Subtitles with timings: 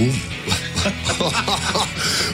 [0.00, 0.10] Cum?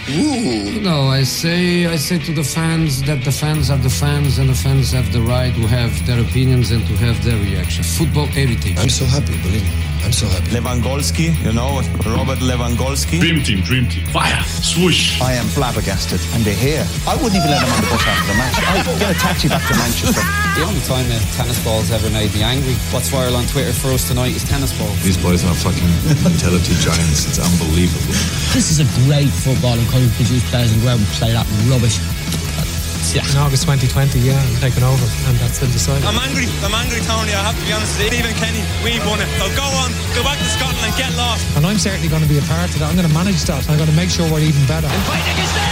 [0.08, 4.48] No, I say I say to the fans that the fans are the fans and
[4.48, 7.82] the fans have the right to have their opinions and to have their reaction.
[7.82, 8.78] Football heritage.
[8.78, 9.86] I'm so happy, believe me.
[10.06, 10.54] I'm so happy.
[10.54, 13.18] Lewandowski, you know, Robert Lewandowski.
[13.18, 14.06] Dream team, dream team.
[14.14, 15.20] Fire, swoosh.
[15.20, 16.86] I am flabbergasted, and they're here.
[17.10, 18.54] I wouldn't even let them on the bus after the match.
[18.62, 20.22] I'd get a taxi back to Manchester.
[20.54, 22.78] The only time a tennis ball's ever made me angry.
[22.94, 24.94] What's viral on Twitter for us tonight is tennis ball.
[25.02, 25.90] These boys are fucking
[26.22, 27.26] mentality giants.
[27.26, 28.14] It's unbelievable.
[28.54, 31.48] This is a great football and couldn't produce players and go out and play that
[31.72, 31.96] rubbish.
[33.14, 33.22] Yeah.
[33.32, 36.04] In August 2020, yeah, I'm taking over, and that's been decided.
[36.04, 36.44] I'm angry.
[36.60, 37.32] I'm angry, Tony.
[37.32, 38.18] I have to be honest with you.
[38.18, 39.30] Stephen Kenny, we've won it.
[39.40, 41.46] So go on, go back to Scotland and get lost.
[41.56, 42.90] And I'm certainly going to be a part of that.
[42.90, 43.62] I'm going to manage that.
[43.70, 44.90] I'm going to make sure we're even better.
[44.90, 45.64] And fighting is there!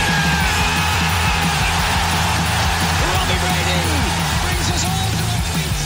[3.12, 3.82] Robbie Brady
[4.46, 5.77] brings us all to our feet.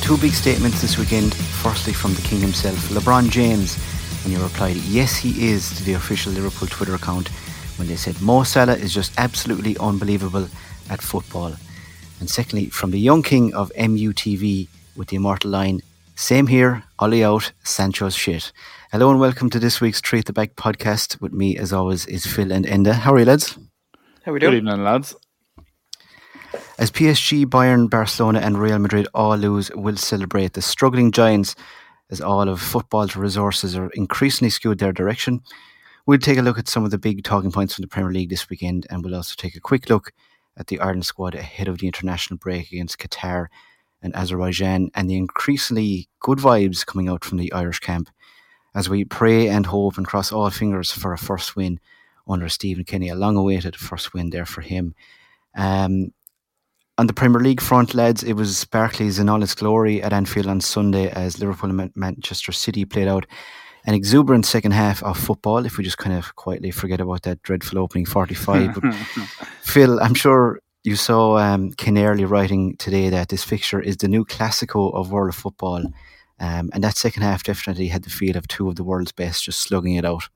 [0.00, 1.34] Two big statements this weekend.
[1.60, 3.76] Firstly, from the king himself, LeBron James,
[4.24, 7.28] and he replied, Yes, he is, to the official Liverpool Twitter account
[7.78, 10.46] when they said Mo Salah is just absolutely unbelievable
[10.90, 11.54] at football.
[12.20, 15.80] And secondly, from the young king of MUTV with the immortal line,
[16.16, 18.52] Same here, Ole out, Sancho's shit.
[18.92, 21.18] Hello and welcome to this week's Treat the Back podcast.
[21.20, 22.92] With me, as always, is Phil and Enda.
[22.92, 23.56] How are you, lads?
[24.24, 24.52] How we doing?
[24.52, 25.16] Good evening, lads.
[26.78, 31.54] As PSG, Bayern, Barcelona, and Real Madrid all lose, we'll celebrate the struggling giants
[32.10, 35.40] as all of football's resources are increasingly skewed their direction.
[36.06, 38.30] We'll take a look at some of the big talking points from the Premier League
[38.30, 40.12] this weekend, and we'll also take a quick look
[40.56, 43.46] at the Ireland squad ahead of the international break against Qatar
[44.02, 48.08] and Azerbaijan, and the increasingly good vibes coming out from the Irish camp
[48.74, 51.80] as we pray and hope and cross all fingers for a first win
[52.28, 54.94] under Stephen Kenny, a long awaited first win there for him.
[55.56, 56.12] Um,
[57.00, 60.46] on the Premier League front, lads, it was Barclays in all its glory at Anfield
[60.46, 63.24] on Sunday as Liverpool and Manchester City played out
[63.86, 65.64] an exuberant second half of football.
[65.64, 68.74] If we just kind of quietly forget about that dreadful opening 45.
[68.74, 68.94] But
[69.62, 74.06] Phil, I'm sure you saw um, Ken Early writing today that this fixture is the
[74.06, 75.82] new Classico of world football.
[76.38, 79.44] Um, and that second half definitely had the feel of two of the world's best
[79.44, 80.28] just slugging it out.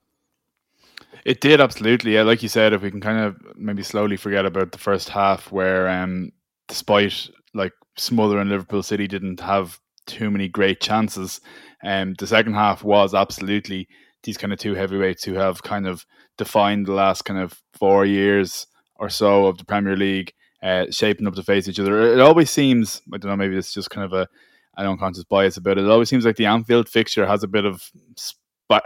[1.26, 2.22] It did absolutely, yeah.
[2.22, 5.52] Like you said, if we can kind of maybe slowly forget about the first half,
[5.52, 6.32] where um,
[6.68, 11.40] despite like smothering Liverpool City didn't have too many great chances,
[11.82, 13.88] um, the second half was absolutely
[14.22, 16.04] these kind of two heavyweights who have kind of
[16.38, 18.66] defined the last kind of four years
[18.96, 20.32] or so of the Premier League,
[20.62, 22.12] uh, shaping up to face each other.
[22.12, 24.28] It always seems, I don't know, maybe it's just kind of a
[24.76, 25.84] an unconscious bias about it.
[25.84, 27.90] It always seems like the Anfield fixture has a bit of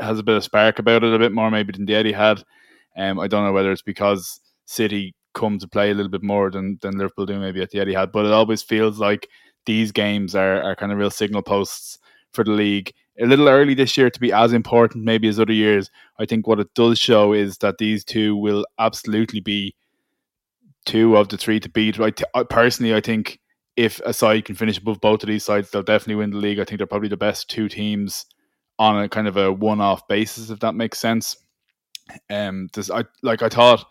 [0.00, 2.42] has a bit of spark about it, a bit more maybe than the Etihad.
[2.96, 6.50] Um, I don't know whether it's because City come to play a little bit more
[6.50, 9.28] than, than Liverpool do maybe at the Etihad, but it always feels like
[9.66, 11.98] these games are, are kind of real signal posts
[12.32, 12.92] for the league.
[13.20, 15.90] A little early this year to be as important maybe as other years.
[16.18, 19.74] I think what it does show is that these two will absolutely be
[20.84, 21.98] two of the three to beat.
[21.98, 23.40] Right, personally, I think
[23.76, 26.58] if a side can finish above both of these sides, they'll definitely win the league.
[26.58, 28.26] I think they're probably the best two teams
[28.78, 31.36] on a kind of a one-off basis, if that makes sense.
[32.30, 33.84] Um, this, I like I thought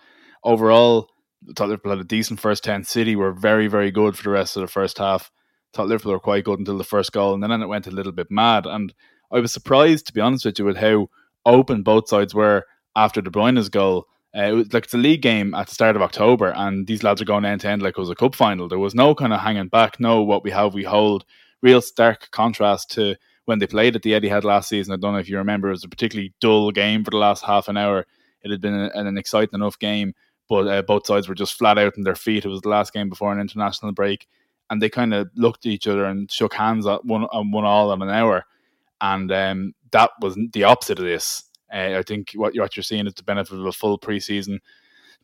[0.44, 1.17] overall, I
[1.56, 2.84] thought Liverpool had a decent first ten.
[2.84, 5.32] City were very, very good for the rest of the first half.
[5.74, 8.12] Thought Liverpool were quite good until the first goal, and then it went a little
[8.12, 8.66] bit mad.
[8.66, 8.94] And
[9.32, 11.10] I was surprised, to be honest with you, with how
[11.46, 12.66] open both sides were
[12.96, 14.08] after De Bruyne's goal.
[14.36, 17.04] Uh, it was like it's a league game at the start of October, and these
[17.04, 18.68] lads are going end to end like it was a cup final.
[18.68, 20.00] There was no kind of hanging back.
[20.00, 21.26] No, what we have, we hold.
[21.62, 23.16] Real stark contrast to
[23.46, 24.94] when they played at the Eddie last season.
[24.94, 27.44] I don't know if you remember, it was a particularly dull game for the last
[27.46, 28.06] half an hour.
[28.44, 30.14] It had been an exciting enough game,
[30.50, 32.46] but uh, both sides were just flat out on their feet.
[32.46, 34.28] It was the last game before an international break,
[34.70, 37.66] and they kind of looked at each other and shook hands at one on one
[37.66, 38.46] all in an hour,
[39.02, 41.44] and um, that was the opposite of this.
[41.74, 44.60] Uh, I think what, you're, what you're seeing is the benefit of a full preseason,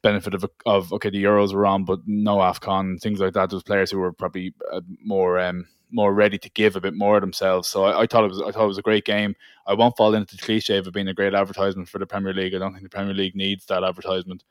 [0.01, 3.49] benefit of, of okay, the Euros were on, but no Afcon, things like that.
[3.49, 7.15] Those players who were probably uh, more um, more ready to give a bit more
[7.15, 7.69] of themselves.
[7.69, 9.35] So I, I, thought it was I thought it was a great game.
[9.67, 12.33] I won't fall into the cliche of it being a great advertisement for the Premier
[12.33, 12.55] League.
[12.55, 14.43] I don't think the Premier League needs that advertisement,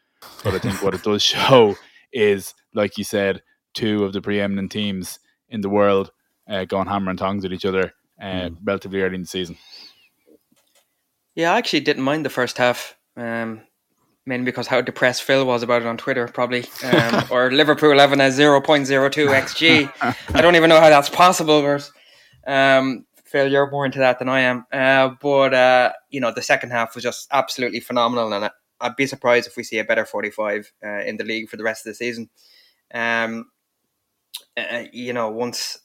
[0.44, 1.76] but I think what it does show
[2.12, 3.42] is, like you said,
[3.74, 6.10] two of the preeminent teams in the world
[6.48, 8.56] uh, going hammer and tongs at each other uh, mm.
[8.64, 9.56] relatively early in the season.
[11.34, 12.96] Yeah, I actually didn't mind the first half.
[13.16, 13.62] Um,
[14.26, 16.64] mainly because how depressed Phil was about it on Twitter, probably.
[16.84, 20.16] Um, or Liverpool having a 0.02 XG.
[20.34, 21.90] I don't even know how that's possible, but
[22.46, 24.66] um, Phil, you're more into that than I am.
[24.72, 28.50] Uh, but, uh, you know, the second half was just absolutely phenomenal, and
[28.82, 31.64] I'd be surprised if we see a better 45 uh, in the league for the
[31.64, 32.29] rest of the season.
[32.93, 33.46] Um,
[34.56, 35.79] uh, you know, once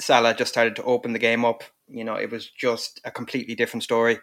[0.00, 3.54] Salah just started to open the game up, you know, it was just a completely
[3.54, 4.18] different story.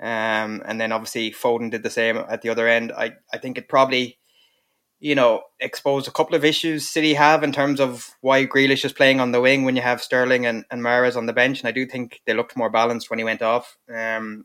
[0.00, 2.92] Um, and then obviously Foden did the same at the other end.
[2.92, 4.18] I, I think it probably,
[5.00, 8.92] you know, exposed a couple of issues City have in terms of why Grealish is
[8.92, 11.60] playing on the wing when you have Sterling and, and Mahrez on the bench.
[11.60, 13.76] And I do think they looked more balanced when he went off.
[13.92, 14.44] Um,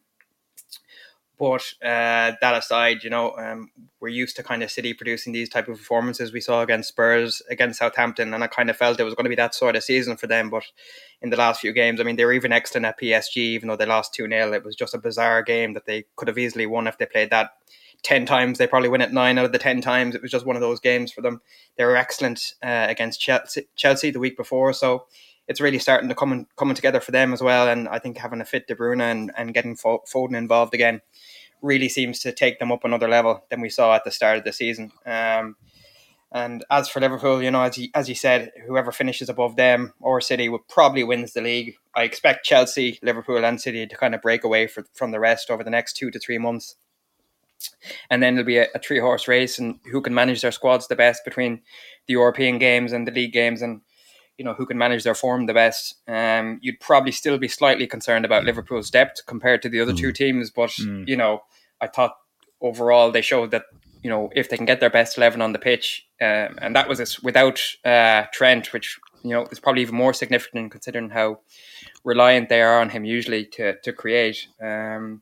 [1.44, 3.70] but uh, that aside, you know, um,
[4.00, 6.32] we're used to kind of City producing these type of performances.
[6.32, 9.30] We saw against Spurs, against Southampton, and I kind of felt it was going to
[9.30, 10.50] be that sort of season for them.
[10.50, 10.64] But
[11.22, 13.76] in the last few games, I mean, they were even excellent at PSG, even though
[13.76, 14.54] they lost 2 0.
[14.54, 17.30] It was just a bizarre game that they could have easily won if they played
[17.32, 17.50] that
[18.04, 18.58] 10 times.
[18.58, 20.16] They probably win it 9 out of the 10 times.
[20.16, 21.42] It was just one of those games for them.
[21.78, 24.72] They were excellent uh, against Chelsea, Chelsea the week before.
[24.72, 25.08] So
[25.48, 27.68] it's really starting to come coming together for them as well.
[27.68, 31.02] And I think having a fit De Bruyne and, and getting Foden involved again
[31.64, 34.44] really seems to take them up another level than we saw at the start of
[34.44, 34.92] the season.
[35.06, 35.56] Um,
[36.32, 39.94] and as for Liverpool, you know, as you, as you said, whoever finishes above them
[40.00, 41.76] or City would probably wins the league.
[41.96, 45.50] I expect Chelsea, Liverpool, and City to kind of break away for, from the rest
[45.50, 46.76] over the next two to three months.
[48.10, 50.88] And then it'll be a, a three horse race, and who can manage their squads
[50.88, 51.62] the best between
[52.08, 53.82] the European games and the league games, and
[54.38, 55.96] you know who can manage their form the best.
[56.08, 59.98] Um, you'd probably still be slightly concerned about Liverpool's depth compared to the other mm.
[59.98, 61.08] two teams, but mm.
[61.08, 61.44] you know
[61.82, 62.16] I thought
[62.62, 63.66] overall they showed that
[64.02, 66.90] you know if they can get their best eleven on the pitch, um, and that
[66.90, 71.40] was this without uh, Trent, which you know is probably even more significant considering how
[72.04, 74.48] reliant they are on him usually to to create.
[74.62, 75.22] Um,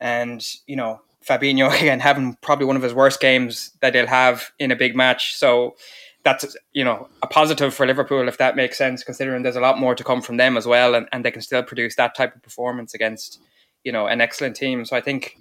[0.00, 4.52] and you know Fabinho again having probably one of his worst games that they'll have
[4.58, 5.34] in a big match.
[5.36, 5.76] So
[6.24, 9.78] that's you know a positive for Liverpool if that makes sense, considering there's a lot
[9.78, 12.34] more to come from them as well, and, and they can still produce that type
[12.34, 13.40] of performance against
[13.84, 14.84] you know an excellent team.
[14.84, 15.38] So I think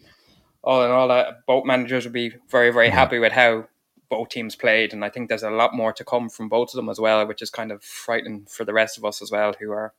[0.64, 3.68] all in all, uh, both managers would be very very happy with how
[4.10, 6.76] both teams played, and I think there's a lot more to come from both of
[6.76, 9.54] them as well, which is kind of frightening for the rest of us as well,
[9.60, 9.94] who are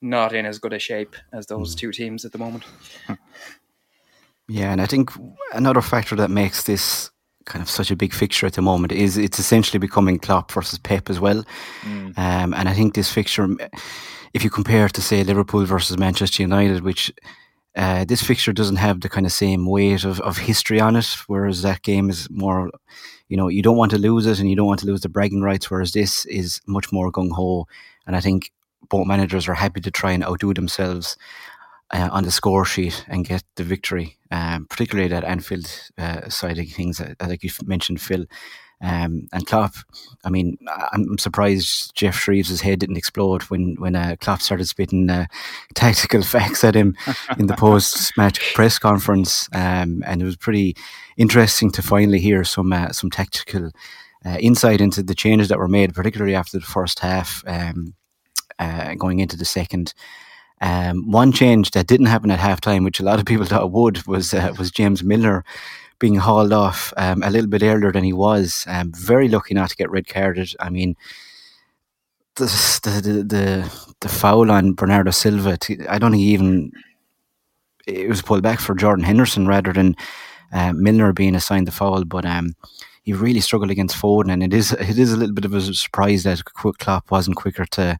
[0.00, 1.78] not in as good a shape as those mm.
[1.78, 2.64] two teams at the moment.
[4.48, 5.10] Yeah, and I think
[5.52, 7.10] another factor that makes this
[7.48, 10.78] kind of such a big fixture at the moment is it's essentially becoming Klopp versus
[10.78, 11.44] Pep as well.
[11.82, 12.16] Mm.
[12.18, 13.48] Um, and I think this fixture,
[14.34, 17.12] if you compare to say Liverpool versus Manchester United, which
[17.76, 21.16] uh, this fixture doesn't have the kind of same weight of, of history on it,
[21.26, 22.70] whereas that game is more,
[23.28, 25.08] you know, you don't want to lose it and you don't want to lose the
[25.08, 27.66] bragging rights, whereas this is much more gung ho.
[28.06, 28.52] And I think
[28.88, 31.16] both managers are happy to try and outdo themselves
[31.90, 36.58] uh, on the score sheet and get the victory, um, particularly that Anfield uh, side
[36.58, 38.26] of things, uh, like you mentioned, Phil.
[38.80, 39.74] Um, and Klopp,
[40.24, 40.56] I mean,
[40.92, 45.26] I'm surprised Geoff Shreeves' head didn't explode when when uh, Klopp started spitting uh,
[45.74, 46.96] tactical facts at him
[47.38, 50.76] in the post-match press conference, um, and it was pretty
[51.16, 53.72] interesting to finally hear some uh, some tactical
[54.24, 57.94] uh, insight into the changes that were made, particularly after the first half, um,
[58.96, 59.92] going into the second.
[60.60, 64.06] Um, one change that didn't happen at halftime, which a lot of people thought would,
[64.06, 65.44] was uh, was James Milner
[65.98, 68.64] being hauled off um, a little bit earlier than he was.
[68.68, 70.54] Um, very lucky not to get red carded.
[70.60, 70.96] I mean,
[72.36, 72.44] the
[72.82, 75.58] the the, the foul on Bernardo Silva.
[75.88, 76.72] I don't think even
[77.86, 79.96] it was pulled back for Jordan Henderson rather than
[80.52, 82.04] uh, Milner being assigned the foul.
[82.04, 82.54] But um,
[83.02, 85.60] he really struggled against Foden, and it is it is a little bit of a
[85.60, 87.98] surprise that Klopp wasn't quicker to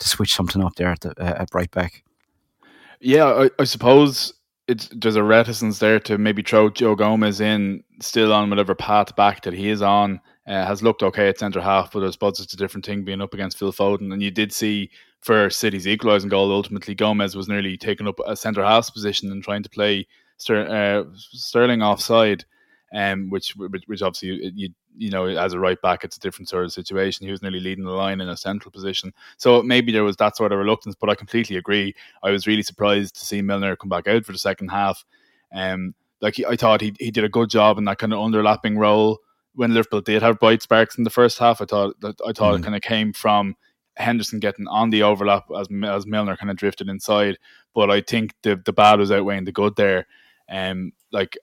[0.00, 2.02] to switch something up there at the, uh, at right back.
[3.00, 4.34] Yeah, I, I suppose
[4.68, 9.16] it's there's a reticence there to maybe throw Joe Gomez in still on whatever path
[9.16, 10.20] back that he is on.
[10.46, 13.20] Uh, has looked okay at centre half, but I suppose it's a different thing being
[13.20, 14.12] up against Phil Foden.
[14.12, 14.90] And you did see
[15.20, 19.44] for City's equalising goal, ultimately Gomez was nearly taking up a centre half position and
[19.44, 22.44] trying to play Ster- uh, Sterling offside
[22.92, 26.48] um, which, which which obviously you you know as a right back it's a different
[26.48, 27.26] sort of situation.
[27.26, 30.36] He was nearly leading the line in a central position, so maybe there was that
[30.36, 30.94] sort of reluctance.
[30.94, 31.94] But I completely agree.
[32.22, 35.04] I was really surprised to see Milner come back out for the second half.
[35.54, 38.18] Um, like he, I thought he he did a good job in that kind of
[38.18, 39.18] underlapping role
[39.54, 41.60] when Liverpool did have bright sparks in the first half.
[41.60, 42.58] I thought that I thought mm.
[42.58, 43.56] it kind of came from
[43.96, 47.38] Henderson getting on the overlap as as Milner kind of drifted inside.
[47.74, 50.06] But I think the the bad was outweighing the good there.
[50.48, 51.38] Um, like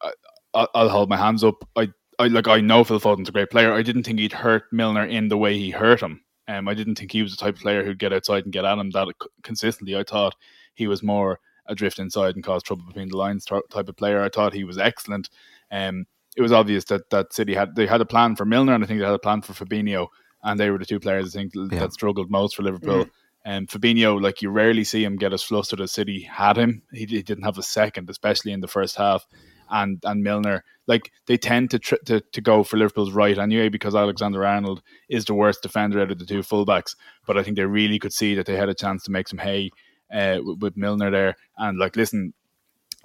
[0.53, 1.67] I'll, I'll hold my hands up.
[1.75, 1.89] I,
[2.19, 3.73] I like I know Phil Foden's a great player.
[3.73, 6.21] I didn't think he'd hurt Milner in the way he hurt him.
[6.47, 8.65] Um, I didn't think he was the type of player who'd get outside and get
[8.65, 9.07] at him that
[9.43, 9.95] consistently.
[9.95, 10.35] I thought
[10.73, 14.21] he was more adrift inside and cause trouble between the lines type of player.
[14.21, 15.29] I thought he was excellent.
[15.71, 16.05] Um,
[16.35, 18.87] it was obvious that that City had they had a plan for Milner and I
[18.87, 20.07] think they had a plan for Fabinho,
[20.43, 21.79] and they were the two players I think yeah.
[21.79, 23.05] that struggled most for Liverpool.
[23.05, 23.11] Mm.
[23.45, 26.81] And um, Fabinho, like you rarely see him get as flustered as City had him.
[26.91, 29.25] He, he, didn't have a second, especially in the first half
[29.69, 30.63] and and Milner.
[30.87, 35.25] Like they tend to, to to go for Liverpool's right anyway because Alexander Arnold is
[35.25, 36.95] the worst defender out of the two fullbacks.
[37.25, 39.39] But I think they really could see that they had a chance to make some
[39.39, 39.71] hay
[40.13, 41.35] uh, with, with Milner there.
[41.57, 42.33] And like, listen,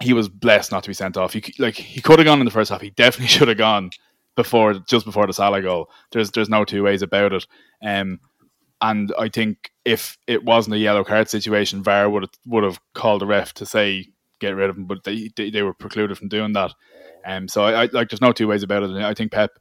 [0.01, 1.33] he was blessed not to be sent off.
[1.33, 2.81] He like he could have gone in the first half.
[2.81, 3.91] He definitely should have gone
[4.35, 5.89] before just before the Salah goal.
[6.11, 7.47] There's there's no two ways about it.
[7.83, 8.19] Um,
[8.81, 12.81] and I think if it wasn't a yellow card situation, VAR would have, would have
[12.93, 16.27] called the ref to say get rid of him, but they they, were precluded from
[16.27, 16.73] doing that.
[17.25, 18.89] Um, so I, I like there's no two ways about it.
[18.89, 19.51] And I think Pep,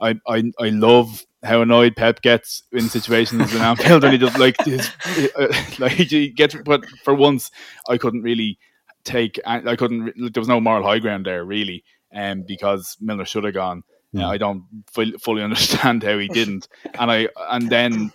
[0.00, 4.38] I, I I love how annoyed Pep gets in situations in Anfield, and he just
[4.38, 4.90] like his,
[5.36, 5.48] uh,
[5.78, 6.54] like he gets.
[6.64, 7.50] But for once,
[7.88, 8.58] I couldn't really
[9.04, 9.40] take.
[9.44, 10.32] I couldn't.
[10.32, 11.84] There was no moral high ground there really,
[12.14, 13.82] um, because Milner should have gone.
[14.14, 14.24] Mm.
[14.24, 18.12] I don't fully understand how he didn't, and I and then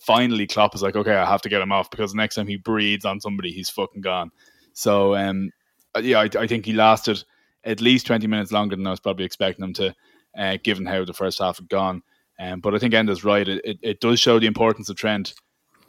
[0.00, 2.46] finally Klopp is like, okay, I have to get him off because the next time
[2.46, 4.30] he breathes on somebody, he's fucking gone.
[4.74, 5.50] So um,
[5.96, 7.24] uh, yeah, I, I think he lasted
[7.64, 9.94] at least twenty minutes longer than I was probably expecting him to,
[10.36, 12.02] uh, given how the first half had gone.
[12.38, 13.48] Um, but I think Enda's right.
[13.48, 15.34] It, it, it, does show the importance of Trent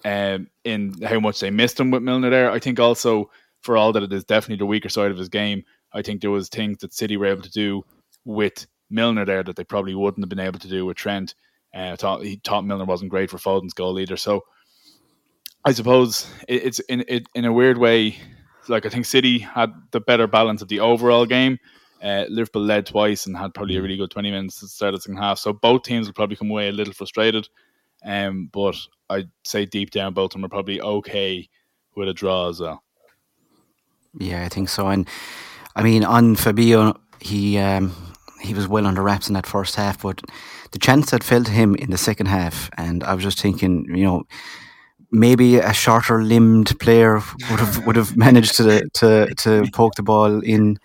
[0.06, 2.52] um, in how much they missed him with Milner there.
[2.52, 5.64] I think also for all that it is definitely the weaker side of his game.
[5.92, 7.84] I think there was things that City were able to do
[8.26, 11.34] with Milner there that they probably wouldn't have been able to do with Trent.
[11.74, 14.18] Uh, thought he thought Milner wasn't great for Foden's goal either.
[14.18, 14.44] So
[15.66, 18.18] I suppose it, it's in it, in a weird way.
[18.68, 21.60] Like I think City had the better balance of the overall game.
[22.04, 25.02] Uh, Liverpool led twice and had probably a really good twenty minutes to start the
[25.02, 25.40] second half.
[25.40, 27.48] So both teams will probably come away a little frustrated.
[28.04, 28.76] Um, but
[29.10, 31.50] I'd say deep down both of them are probably okay
[31.96, 32.84] with a draw as well.
[34.20, 34.88] Yeah, I think so.
[34.88, 35.08] And
[35.76, 37.92] I mean, on Fabinho, he um,
[38.42, 40.22] he was well under wraps in that first half, but
[40.72, 43.86] the chance that fell to him in the second half, and I was just thinking,
[43.90, 44.24] you know,
[45.16, 47.16] maybe a shorter limbed player
[47.50, 50.78] would have would have managed to to to poke the ball in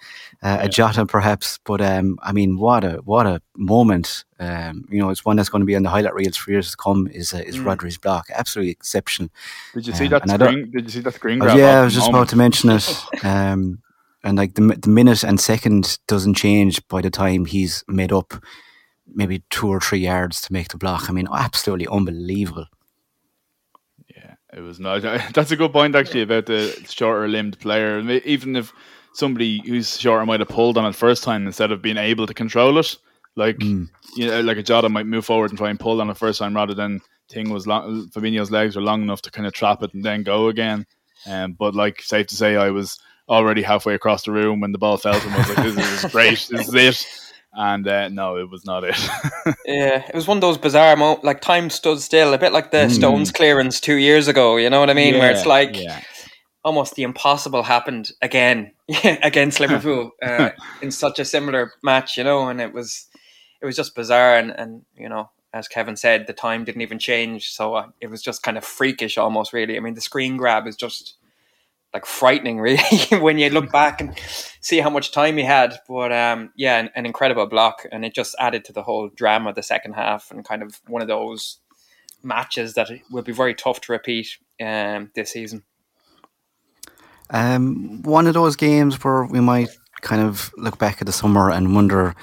[0.43, 1.59] uh, a Jota perhaps.
[1.65, 4.25] But um, I mean, what a what a moment!
[4.39, 6.71] Um, you know, it's one that's going to be on the highlight reels for years
[6.71, 7.09] to come.
[7.13, 7.67] Is uh, is mm.
[7.67, 9.31] Rodri's block absolutely exceptional?
[9.75, 10.71] Did you see um, that screen?
[10.71, 11.43] Did you see that screen?
[11.43, 12.23] Oh, yeah, I was just moment.
[12.23, 13.25] about to mention it.
[13.25, 13.83] Um,
[14.23, 18.35] and like the the minute and second doesn't change by the time he's made up
[19.13, 21.09] maybe two or three yards to make the block.
[21.09, 22.67] I mean, absolutely unbelievable.
[24.53, 25.03] It was not.
[25.33, 28.01] That's a good point actually about the shorter limbed player.
[28.25, 28.73] Even if
[29.13, 32.35] somebody who's shorter might have pulled on it first time instead of being able to
[32.35, 32.97] control it,
[33.37, 33.89] like mm.
[34.17, 36.39] you know, like a Jota might move forward and try and pull on it first
[36.39, 38.09] time rather than Thing was long.
[38.09, 40.85] Fabinho's legs were long enough to kind of trap it and then go again.
[41.29, 44.79] Um, but like safe to say, I was already halfway across the room when the
[44.79, 45.33] ball fell to him.
[45.35, 46.49] I was like, "This is great.
[46.51, 47.20] This is it."
[47.53, 48.97] And uh, no, it was not it.
[49.67, 51.25] yeah, it was one of those bizarre moments.
[51.25, 52.91] Like time stood still, a bit like the mm.
[52.91, 54.57] Stones clearance two years ago.
[54.57, 55.15] You know what I mean?
[55.15, 56.01] Yeah, Where it's like yeah.
[56.65, 58.73] almost the impossible happened again
[59.05, 62.17] against Liverpool uh, in such a similar match.
[62.17, 63.07] You know, and it was
[63.61, 64.37] it was just bizarre.
[64.37, 68.07] And and you know, as Kevin said, the time didn't even change, so uh, it
[68.07, 69.53] was just kind of freakish, almost.
[69.53, 71.17] Really, I mean, the screen grab is just
[71.93, 72.79] like frightening really
[73.21, 74.17] when you look back and
[74.61, 75.79] see how much time he had.
[75.89, 79.51] But um, yeah an, an, incredible block and it just added to the whole drama
[79.51, 81.59] of the second half and kind of one of those
[82.23, 84.29] matches that will be very tough to repeat
[84.61, 85.65] um, this season.
[87.31, 89.71] Um, one of those games where we might
[90.03, 92.15] kind of look back at the summer and wonder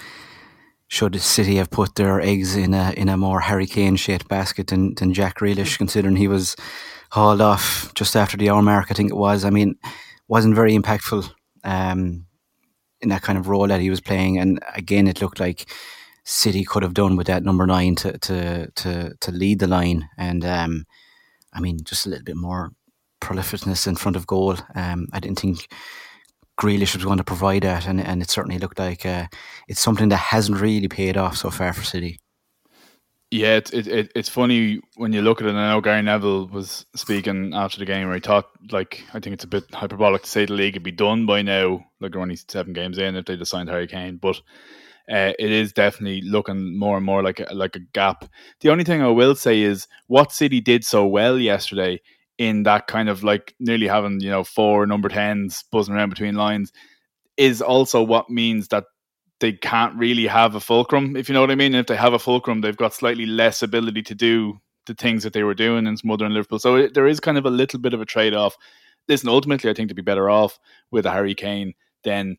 [0.89, 4.67] should City have put their eggs in a in a more Harry Kane shaped basket
[4.67, 6.55] than, than Jack Grealish, considering he was
[7.11, 9.45] hauled off just after the hour mark, I think it was.
[9.45, 9.75] I mean,
[10.27, 11.29] wasn't very impactful
[11.63, 12.25] um,
[13.01, 14.37] in that kind of role that he was playing.
[14.37, 15.69] And again, it looked like
[16.23, 20.09] City could have done with that number nine to to to, to lead the line.
[20.17, 20.85] And um,
[21.53, 22.71] I mean, just a little bit more
[23.21, 24.57] prolificness in front of goal.
[24.75, 25.67] Um, I didn't think
[26.59, 29.27] Grealish was going to provide that, and, and it certainly looked like uh,
[29.67, 32.19] it's something that hasn't really paid off so far for City.
[33.29, 35.53] Yeah, it, it, it's funny when you look at it.
[35.53, 39.33] I know Gary Neville was speaking after the game where he thought, like, I think
[39.33, 41.85] it's a bit hyperbolic to say the league would be done by now.
[41.99, 44.37] Like, only seven games in if they just signed Harry Kane, but
[45.11, 48.29] uh, it is definitely looking more and more like a, like a gap.
[48.61, 51.99] The only thing I will say is what City did so well yesterday
[52.37, 56.35] in that kind of like nearly having you know four number tens buzzing around between
[56.35, 56.71] lines
[57.35, 58.83] is also what means that
[59.39, 61.73] they can't really have a fulcrum, if you know what I mean.
[61.73, 65.23] And if they have a fulcrum, they've got slightly less ability to do the things
[65.23, 66.59] that they were doing in Smother and Liverpool.
[66.59, 68.57] So it, there is kind of a little bit of a trade off.
[69.07, 70.59] Listen, ultimately, I think to be better off
[70.91, 72.37] with a Harry Kane than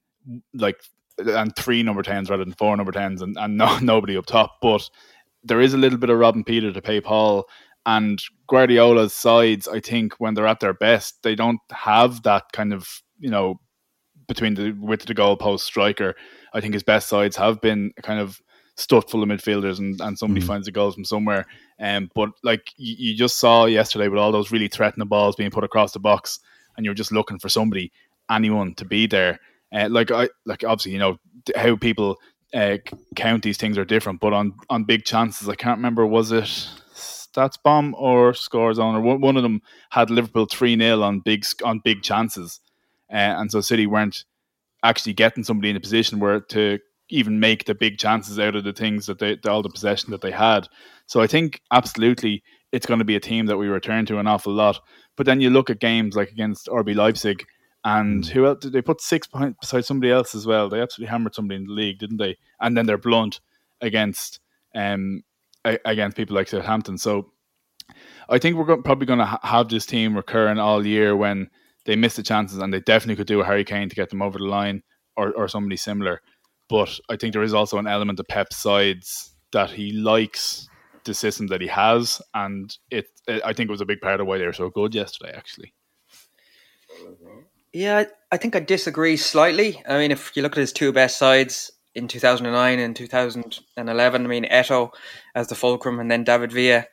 [0.55, 0.81] like
[1.19, 4.57] and three number tens rather than four number tens and, and no, nobody up top.
[4.61, 4.88] But
[5.45, 7.49] there is a little bit of Robin Peter to pay Paul.
[7.87, 12.75] And Guardiola's sides, I think, when they're at their best, they don't have that kind
[12.75, 13.61] of, you know,
[14.26, 16.14] between the width of the goalpost striker.
[16.52, 18.40] I think his best sides have been kind of
[18.78, 20.47] stuffed full of midfielders and, and somebody mm.
[20.47, 21.47] finds the goals from somewhere.
[21.81, 25.50] Um, but like you, you, just saw yesterday with all those really threatening balls being
[25.50, 26.38] put across the box,
[26.76, 27.93] and you're just looking for somebody,
[28.31, 29.40] anyone to be there.
[29.73, 31.19] Uh, like I like obviously you know
[31.57, 32.17] how people
[32.55, 32.78] uh,
[33.17, 36.45] count these things are different, but on on big chances, I can't remember was it
[36.95, 41.45] StatsBomb or scores on or one, one of them had Liverpool three 0 on big
[41.64, 42.61] on big chances,
[43.12, 44.25] uh, and so City weren't
[44.82, 46.78] actually getting somebody in a position where to
[47.11, 50.20] even make the big chances out of the things that they all the possession that
[50.20, 50.68] they had.
[51.06, 54.26] So I think absolutely it's going to be a team that we return to an
[54.26, 54.78] awful lot.
[55.16, 57.44] But then you look at games like against RB Leipzig
[57.85, 58.28] and mm.
[58.28, 60.68] who else did they put six behind beside somebody else as well?
[60.68, 62.37] They absolutely hammered somebody in the league, didn't they?
[62.61, 63.40] And then they're blunt
[63.80, 64.40] against
[64.75, 65.23] um
[65.64, 66.99] against people like Southampton.
[66.99, 67.32] So
[68.28, 71.49] I think we're probably going to have this team recurring all year when
[71.88, 74.21] they miss the chances, and they definitely could do a Harry Kane to get them
[74.21, 74.83] over the line
[75.16, 76.21] or, or somebody similar.
[76.68, 80.68] But I think there is also an element of Pep's sides that he likes
[81.04, 84.21] the system that he has, and it, it I think it was a big part
[84.21, 85.33] of why they were so good yesterday.
[85.35, 85.73] Actually,
[87.73, 89.83] yeah, I think I disagree slightly.
[89.88, 94.28] I mean, if you look at his two best sides in 2009 and 2011, I
[94.28, 94.90] mean, Eto'o
[95.35, 96.85] as the fulcrum, and then David Villa.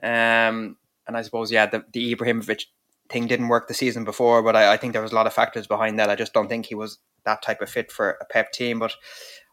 [0.00, 0.76] Um,
[1.08, 2.66] and I suppose, yeah, the, the Ibrahimovic
[3.08, 5.32] thing didn't work the season before, but I, I, think there was a lot of
[5.32, 6.10] factors behind that.
[6.10, 8.78] I just don't think he was that type of fit for a Pep team.
[8.78, 8.94] But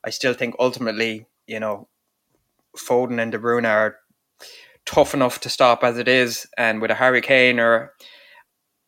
[0.03, 1.87] I still think ultimately, you know,
[2.77, 3.97] Foden and De Bruyne are
[4.85, 7.93] tough enough to stop as it is, and with a Harry Kane or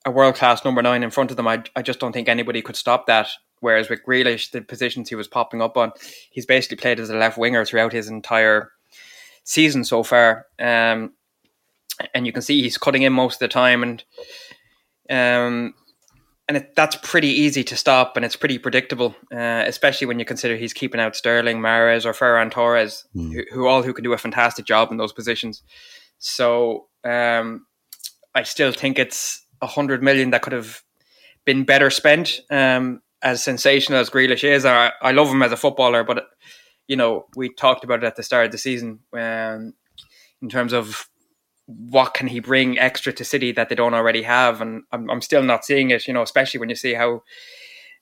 [0.05, 2.61] a world class number nine in front of them, I, I just don't think anybody
[2.61, 3.29] could stop that.
[3.59, 5.91] Whereas with Grealish, the positions he was popping up on,
[6.29, 8.71] he's basically played as a left winger throughout his entire
[9.43, 10.45] season so far.
[10.59, 11.13] Um,
[12.13, 14.03] and you can see he's cutting in most of the time, and
[15.09, 15.73] um,
[16.47, 20.25] and it, that's pretty easy to stop, and it's pretty predictable, uh, especially when you
[20.25, 23.33] consider he's keeping out Sterling, Mahrez, or Ferran Torres, mm.
[23.33, 25.61] who, who, all who can do a fantastic job in those positions.
[26.19, 27.65] So um,
[28.33, 30.81] I still think it's a hundred million that could have
[31.45, 32.41] been better spent.
[32.49, 36.27] Um, as sensational as Grealish is, I, I love him as a footballer, but
[36.87, 39.73] you know we talked about it at the start of the season um,
[40.41, 41.09] in terms of
[41.67, 45.21] what can he bring extra to City that they don't already have, and I'm, I'm
[45.21, 46.07] still not seeing it.
[46.07, 47.23] You know, especially when you see how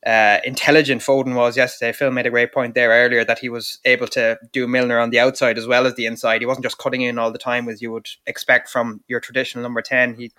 [0.06, 1.91] uh, intelligent Foden was yesterday.
[1.91, 5.10] Phil made a great point there earlier that he was able to do Milner on
[5.10, 6.41] the outside as well as the inside.
[6.41, 9.63] He wasn't just cutting in all the time as you would expect from your traditional
[9.63, 10.13] number ten.
[10.13, 10.32] He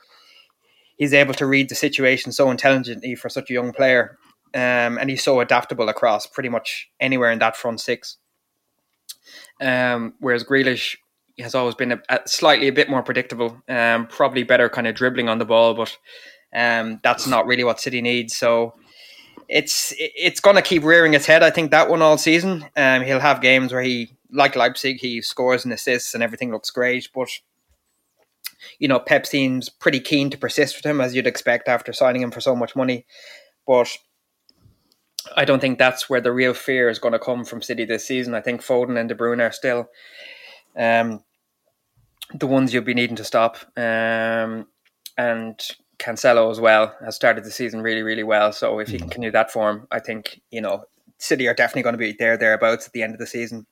[0.96, 4.18] he's able to read the situation so intelligently for such a young player,
[4.54, 8.18] um, and he's so adaptable across pretty much anywhere in that front six.
[9.60, 10.96] Um, whereas Grealish
[11.38, 13.62] has always been a, a slightly a bit more predictable.
[13.68, 15.96] Um, probably better kind of dribbling on the ball, but
[16.54, 18.36] um, that's not really what City needs.
[18.36, 18.74] So
[19.48, 21.42] it's it's going to keep rearing its head.
[21.42, 22.64] I think that one all season.
[22.76, 26.70] Um, he'll have games where he, like Leipzig, he scores and assists and everything looks
[26.70, 27.08] great.
[27.14, 27.28] But
[28.78, 32.22] you know, Pep seems pretty keen to persist with him, as you'd expect after signing
[32.22, 33.06] him for so much money.
[33.66, 33.88] But
[35.36, 38.06] I don't think that's where the real fear is going to come from City this
[38.06, 38.34] season.
[38.34, 39.88] I think Foden and De Bruyne are still
[40.76, 41.22] um,
[42.34, 43.56] the ones you'll be needing to stop.
[43.76, 44.66] Um,
[45.16, 45.58] and
[45.98, 48.52] Cancelo as well has started the season really, really well.
[48.52, 49.12] So if he can mm.
[49.12, 50.84] continue that form, I think you know
[51.18, 53.66] City are definitely going to be there thereabouts at the end of the season.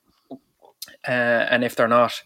[1.07, 2.23] Uh, and if they're not,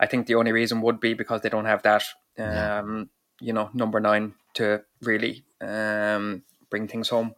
[0.00, 2.04] I think the only reason would be because they don't have that,
[2.38, 3.10] um,
[3.40, 7.34] you know, number nine to really um, bring things home.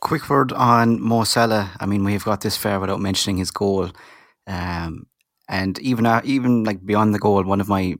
[0.00, 1.72] Quick word on Mo Salah.
[1.80, 3.90] I mean, we've got this far without mentioning his goal.
[4.46, 5.06] Um,
[5.48, 7.96] and even uh, even like beyond the goal, one of my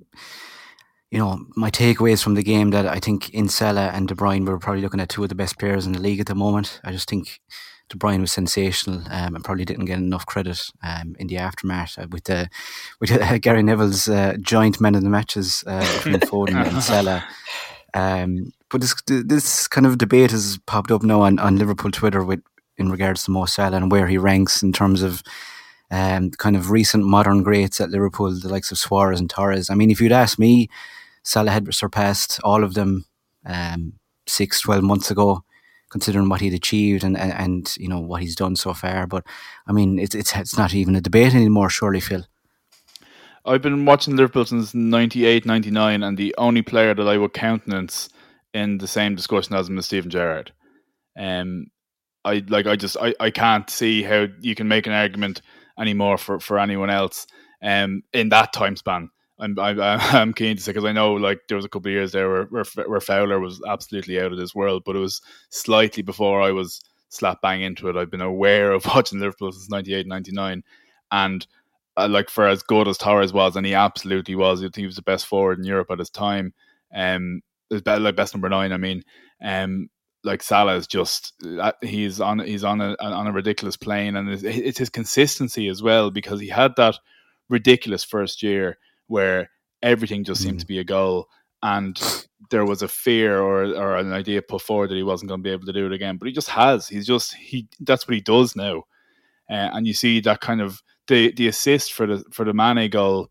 [1.10, 4.46] you know my takeaways from the game that I think in Salah and De Bruyne
[4.46, 6.80] were probably looking at two of the best players in the league at the moment.
[6.84, 7.40] I just think
[7.88, 11.98] De Bruyne was sensational um, and probably didn't get enough credit um, in the aftermath
[11.98, 12.48] uh, with the
[13.00, 17.24] with uh, Gary Neville's uh, joint men of the matches uh, between Foden and Salah.
[17.94, 22.24] Um, but this this kind of debate has popped up now on, on Liverpool Twitter
[22.24, 22.42] with
[22.76, 25.22] in regards to Mo Salah and where he ranks in terms of
[25.90, 29.70] um, kind of recent modern greats at Liverpool, the likes of Suarez and Torres.
[29.70, 30.68] I mean, if you'd asked me,
[31.22, 33.04] Salah had surpassed all of them
[33.44, 33.94] um,
[34.26, 35.44] six, 12 months ago,
[35.90, 39.06] considering what he'd achieved and, and, and, you know what he's done so far.
[39.06, 39.24] But
[39.66, 42.26] I mean, it's it's it's not even a debate anymore, surely, Phil.
[43.44, 48.08] I've been watching Liverpool since 98, 99, and the only player that I would countenance
[48.52, 50.52] in the same discussion as him is Steven Gerrard.
[51.16, 51.68] Um,
[52.24, 55.42] I like I just I, I can't see how you can make an argument
[55.78, 57.26] anymore for, for anyone else
[57.62, 59.10] um, in that time span.
[59.38, 59.74] I'm I,
[60.12, 62.28] I'm keen to say because I know like there was a couple of years there
[62.28, 66.40] where, where where Fowler was absolutely out of this world, but it was slightly before
[66.40, 67.96] I was slap bang into it.
[67.96, 70.62] I've been aware of watching Liverpool since 98, 99.
[71.12, 71.46] and
[71.96, 74.60] uh, like for as good as Torres was, and he absolutely was.
[74.60, 76.52] I think he was the best forward in Europe at his time.
[76.94, 78.72] Um, like best number nine.
[78.72, 79.02] I mean,
[79.42, 79.88] um,
[80.26, 84.28] like Salah is just uh, he's on he's on a on a ridiculous plane, and
[84.28, 86.98] it's, it's his consistency as well because he had that
[87.48, 89.50] ridiculous first year where
[89.82, 90.60] everything just seemed mm.
[90.60, 91.28] to be a goal,
[91.62, 95.40] and there was a fear or or an idea put forward that he wasn't going
[95.40, 96.16] to be able to do it again.
[96.16, 96.88] But he just has.
[96.88, 97.68] He's just he.
[97.80, 98.78] That's what he does now,
[99.48, 102.90] uh, and you see that kind of the the assist for the for the Mane
[102.90, 103.30] goal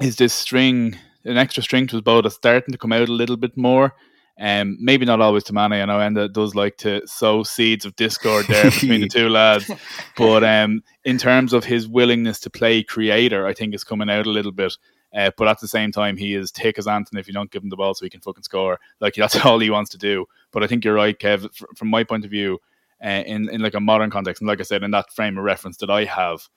[0.00, 3.12] is this string an extra string to his bow that's starting to come out a
[3.12, 3.94] little bit more.
[4.40, 5.72] Um, maybe not always to Mane.
[5.72, 9.68] I know Enda does like to sow seeds of discord there between the two lads,
[10.16, 14.26] but um, in terms of his willingness to play creator, I think is coming out
[14.26, 14.76] a little bit.
[15.14, 17.62] Uh, but at the same time, he is thick as Anton if you don't give
[17.62, 18.78] him the ball so he can fucking score.
[19.00, 20.26] Like that's all he wants to do.
[20.52, 21.48] But I think you're right, Kev.
[21.76, 22.60] From my point of view,
[23.04, 25.44] uh, in in like a modern context, and like I said, in that frame of
[25.44, 26.48] reference that I have,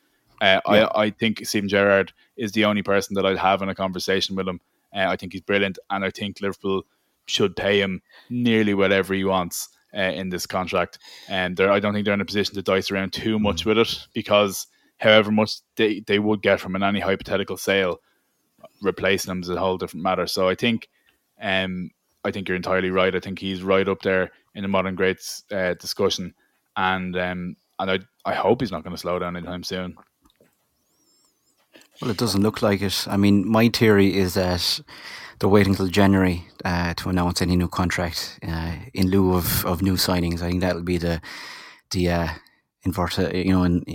[0.42, 0.88] uh, yeah.
[0.94, 4.36] I I think Steven Gerrard is the only person that I'd have in a conversation
[4.36, 4.60] with him.
[4.94, 6.84] Uh, I think he's brilliant, and I think Liverpool
[7.32, 11.00] should pay him nearly whatever he wants uh, in this contract.
[11.28, 13.68] And I don't think they're in a position to dice around too much mm.
[13.68, 14.68] with it because
[14.98, 18.00] however much they, they would get from an any hypothetical sale,
[18.82, 20.28] replacing him is a whole different matter.
[20.28, 20.90] So I think
[21.42, 21.90] um,
[22.24, 23.16] I think you're entirely right.
[23.16, 26.34] I think he's right up there in the modern greats uh, discussion,
[26.78, 29.96] and um, and I I hope he's not going to slow down anytime soon.
[32.02, 33.08] Well, it doesn't look like it.
[33.08, 34.82] I mean, my theory is that
[35.40, 39.82] they're waiting until January uh, to announce any new contract uh, in lieu of, of
[39.82, 40.42] new signings.
[40.42, 41.22] I think that'll be the
[41.92, 42.30] the uh,
[42.84, 43.86] inverted, you know, and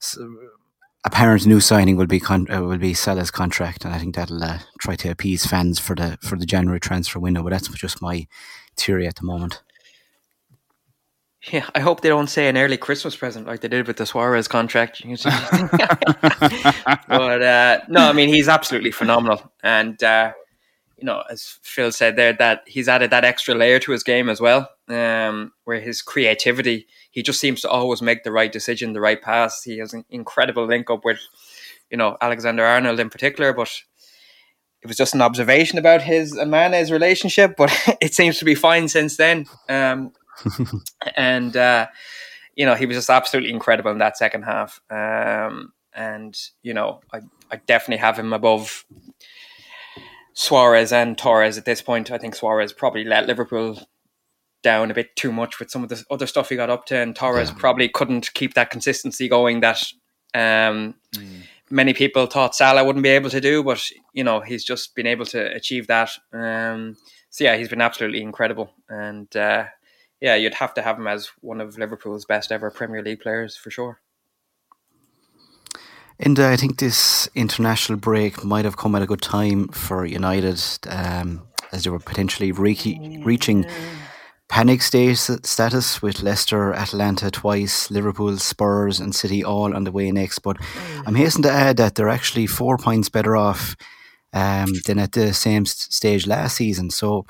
[0.00, 0.36] so
[1.04, 4.42] apparent new signing will be con- uh, will be Salah's contract, and I think that'll
[4.44, 7.42] uh, try to appease fans for the for the January transfer window.
[7.42, 8.26] But that's just my
[8.76, 9.62] theory at the moment.
[11.52, 14.06] Yeah, I hope they don't say an early Christmas present like they did with the
[14.06, 15.02] Suarez contract.
[17.08, 20.32] but uh, no, I mean he's absolutely phenomenal, and uh,
[20.98, 24.28] you know, as Phil said there, that he's added that extra layer to his game
[24.28, 28.92] as well, um, where his creativity, he just seems to always make the right decision,
[28.92, 29.62] the right pass.
[29.62, 31.20] He has an incredible link up with,
[31.88, 33.70] you know, Alexander Arnold in particular, but
[34.82, 38.56] it was just an observation about his and Mane's relationship, but it seems to be
[38.56, 39.46] fine since then.
[39.68, 40.12] Um,
[41.16, 41.86] and uh,
[42.56, 44.80] you know he was just absolutely incredible in that second half.
[44.90, 47.20] Um, and you know I
[47.50, 48.84] I definitely have him above
[50.34, 52.10] Suarez and Torres at this point.
[52.10, 53.80] I think Suarez probably let Liverpool
[54.62, 56.96] down a bit too much with some of the other stuff he got up to,
[56.96, 57.56] and Torres yeah.
[57.58, 59.82] probably couldn't keep that consistency going that
[60.34, 61.42] um, mm.
[61.70, 63.62] many people thought Salah wouldn't be able to do.
[63.62, 66.10] But you know he's just been able to achieve that.
[66.32, 66.96] Um,
[67.30, 69.64] so yeah, he's been absolutely incredible, and uh,
[70.20, 73.56] yeah, you'd have to have him as one of Liverpool's best ever Premier League players
[73.56, 74.00] for sure.
[76.20, 80.04] And uh, I think this international break might have come at a good time for
[80.04, 83.64] United, um, as they were potentially re- reaching
[84.48, 90.10] panic state status with Leicester, Atalanta twice, Liverpool, Spurs, and City all on the way
[90.10, 90.40] next.
[90.40, 90.56] But
[91.06, 93.76] I'm hasten to add that they're actually four points better off
[94.32, 96.90] um, than at the same stage last season.
[96.90, 97.26] So,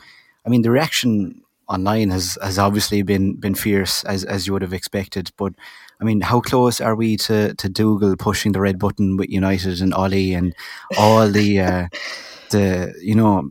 [0.46, 4.63] I mean, the reaction online has, has obviously been been fierce as as you would
[4.63, 5.31] have expected.
[5.37, 5.55] But
[6.01, 9.81] I mean, how close are we to to Dougal pushing the red button with United
[9.81, 10.55] and Ole and
[10.97, 11.89] all the uh,
[12.51, 13.51] the you know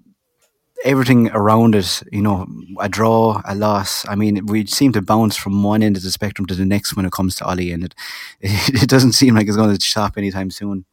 [0.83, 2.01] everything around it?
[2.11, 2.47] You know,
[2.79, 4.07] a draw, a loss.
[4.07, 6.95] I mean, we seem to bounce from one end of the spectrum to the next
[6.95, 7.95] when it comes to Ole, and it
[8.41, 10.85] it doesn't seem like it's going to stop anytime soon.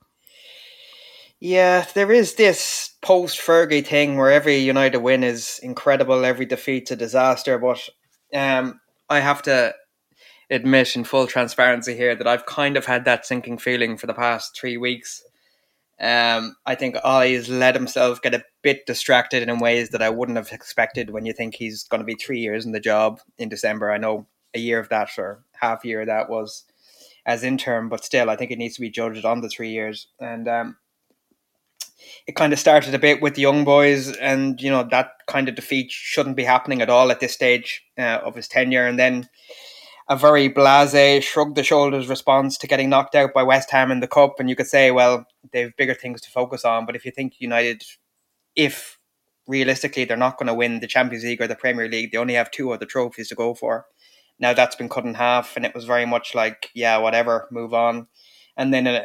[1.47, 6.91] Yeah, there is this post Fergie thing where every United win is incredible, every defeat's
[6.91, 7.59] a disaster.
[7.59, 7.87] But
[8.35, 8.81] um,
[9.11, 9.75] I have to
[10.49, 14.15] admit, in full transparency here, that I've kind of had that sinking feeling for the
[14.15, 15.23] past three weeks.
[16.01, 20.39] Um, I think Ole's let himself get a bit distracted in ways that I wouldn't
[20.39, 23.51] have expected when you think he's going to be three years in the job in
[23.51, 23.93] December.
[23.93, 26.65] I know a year of that or half year that was
[27.27, 30.09] as interim, but still, I think it needs to be judged on the three years.
[30.19, 30.77] And um,
[32.27, 35.49] it kind of started a bit with the Young Boys, and you know that kind
[35.49, 38.87] of defeat shouldn't be happening at all at this stage uh, of his tenure.
[38.87, 39.29] And then
[40.09, 44.01] a very blasé, shrug the shoulders response to getting knocked out by West Ham in
[44.01, 46.87] the cup, and you could say, well, they've bigger things to focus on.
[46.87, 47.85] But if you think United,
[48.55, 48.99] if
[49.47, 52.35] realistically they're not going to win the Champions League or the Premier League, they only
[52.35, 53.87] have two other trophies to go for.
[54.39, 57.73] Now that's been cut in half, and it was very much like, yeah, whatever, move
[57.73, 58.09] on.
[58.57, 59.05] And then a, uh,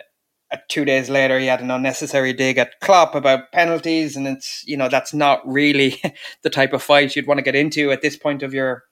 [0.68, 4.78] two days later, he had an unnecessary dig at Klopp about penalties, and it's you
[4.78, 6.02] know that's not really
[6.44, 8.84] the type of fight you'd want to get into at this point of your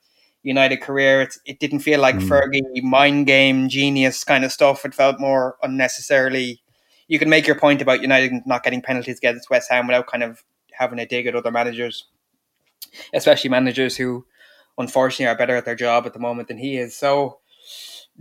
[0.42, 1.20] United career.
[1.22, 2.28] It's, it didn't feel like mm.
[2.28, 4.84] Fergie mind game genius kind of stuff.
[4.84, 6.62] It felt more unnecessarily.
[7.08, 10.22] You can make your point about United not getting penalties against West Ham without kind
[10.22, 12.04] of having a dig at other managers,
[13.12, 14.26] especially managers who
[14.76, 16.96] unfortunately are better at their job at the moment than he is.
[16.96, 17.40] So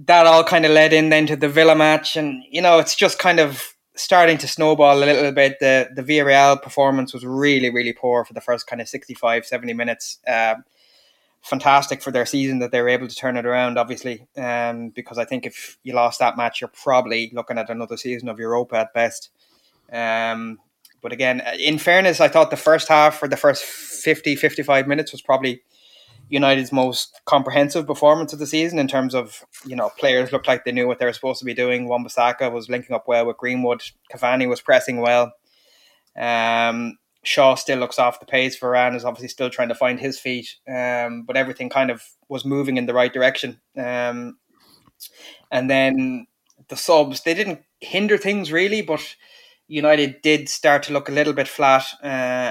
[0.06, 2.96] that all kind of led in then to the Villa match, and you know it's
[2.96, 5.60] just kind of starting to snowball a little bit.
[5.60, 9.74] The the Villarreal performance was really really poor for the first kind of 65, 70
[9.74, 10.20] minutes.
[10.28, 10.56] Uh,
[11.42, 15.18] fantastic for their season that they were able to turn it around, obviously, um, because
[15.18, 18.76] I think if you lost that match, you're probably looking at another season of Europa
[18.78, 19.30] at best.
[19.92, 20.60] Um,
[21.02, 25.12] but again, in fairness, I thought the first half or the first 50, 55 minutes
[25.12, 25.62] was probably
[26.30, 30.66] United's most comprehensive performance of the season in terms of, you know, players looked like
[30.66, 31.88] they knew what they were supposed to be doing.
[31.88, 33.82] Wan-Bissaka was linking up well with Greenwood.
[34.14, 35.34] Cavani was pressing well.
[36.18, 38.60] Um, Shaw still looks off the pace.
[38.60, 42.46] Varane is obviously still trying to find his feet, um, but everything kind of was
[42.46, 43.60] moving in the right direction.
[43.78, 44.38] Um,
[45.52, 46.28] and then
[46.70, 49.16] the subs, they didn't hinder things really, but
[49.68, 52.06] United did start to look a little bit flat, uh,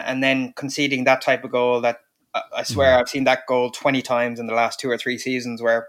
[0.06, 1.98] and then conceding that type of goal that
[2.54, 3.00] I swear mm.
[3.00, 5.88] I've seen that goal 20 times in the last two or three seasons where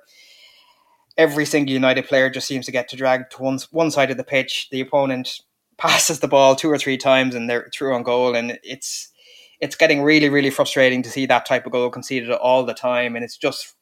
[1.17, 4.17] every single United player just seems to get to drag to one, one side of
[4.17, 4.67] the pitch.
[4.71, 5.41] The opponent
[5.77, 8.35] passes the ball two or three times and they're through on goal.
[8.35, 9.11] And it's,
[9.59, 13.15] it's getting really, really frustrating to see that type of goal conceded all the time.
[13.15, 13.75] And it's just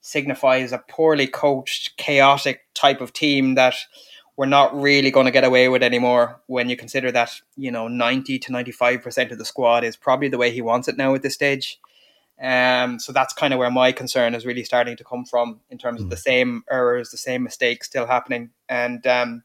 [0.00, 3.74] signifies a poorly coached, chaotic type of team that
[4.36, 7.88] we're not really going to get away with anymore when you consider that, you know,
[7.88, 11.22] 90 to 95% of the squad is probably the way he wants it now at
[11.22, 11.80] this stage.
[12.42, 15.78] Um, so that's kind of where my concern is really starting to come from in
[15.78, 16.04] terms mm.
[16.04, 16.20] of the hmm.
[16.20, 18.50] same errors, the same mistakes still happening.
[18.68, 19.42] And um,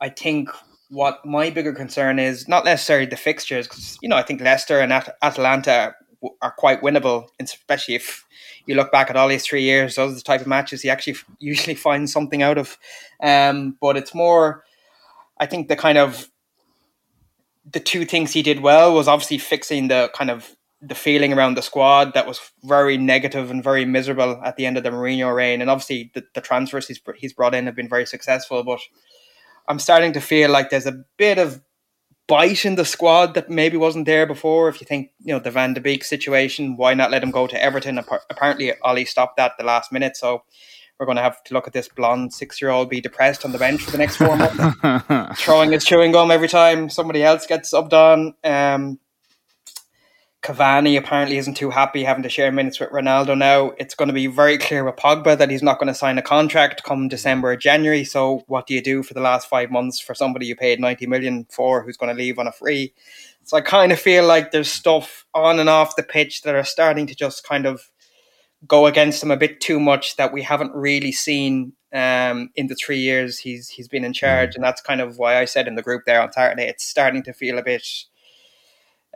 [0.00, 0.48] I think
[0.90, 4.80] what my bigger concern is not necessarily the fixtures, because you know I think Leicester
[4.80, 5.94] and At- Atalanta
[6.42, 8.24] are quite winnable, especially if
[8.66, 9.96] you look back at all these three years.
[9.96, 12.76] Those are the type of matches you actually usually find something out of.
[13.22, 14.64] Um, but it's more,
[15.38, 16.28] I think the kind of
[17.70, 21.54] the two things he did well was obviously fixing the kind of the feeling around
[21.54, 25.34] the squad that was very negative and very miserable at the end of the Mourinho
[25.34, 25.60] reign.
[25.60, 28.62] And obviously, the, the transfers he's he's brought in have been very successful.
[28.64, 28.80] But
[29.68, 31.60] I'm starting to feel like there's a bit of
[32.26, 34.68] bite in the squad that maybe wasn't there before.
[34.68, 37.46] If you think you know the Van de Beek situation, why not let him go
[37.46, 37.98] to Everton?
[38.30, 40.44] Apparently, Ole stopped that the last minute, so.
[40.98, 43.80] We're going to have to look at this blonde six-year-old be depressed on the bench
[43.80, 47.94] for the next four months, throwing his chewing gum every time somebody else gets subbed
[47.94, 48.34] on.
[48.44, 48.98] Um,
[50.42, 53.72] Cavani apparently isn't too happy having to share minutes with Ronaldo now.
[53.78, 56.22] It's going to be very clear with Pogba that he's not going to sign a
[56.22, 58.04] contract come December or January.
[58.04, 61.06] So what do you do for the last five months for somebody you paid 90
[61.06, 62.94] million for who's going to leave on a free?
[63.44, 66.64] So I kind of feel like there's stuff on and off the pitch that are
[66.64, 67.90] starting to just kind of
[68.66, 72.74] go against him a bit too much that we haven't really seen um, in the
[72.76, 75.74] three years he's he's been in charge, and that's kind of why I said in
[75.74, 77.86] the group there on Saturday it's starting to feel a bit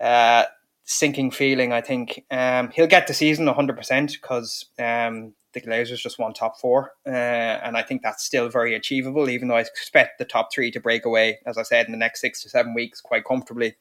[0.00, 0.44] uh,
[0.84, 1.72] sinking feeling.
[1.72, 6.60] I think um, he'll get the season 100% because um, the Glazers just won top
[6.60, 6.92] four.
[7.06, 10.70] Uh, and I think that's still very achievable, even though I expect the top three
[10.72, 13.76] to break away, as I said, in the next six to seven weeks quite comfortably.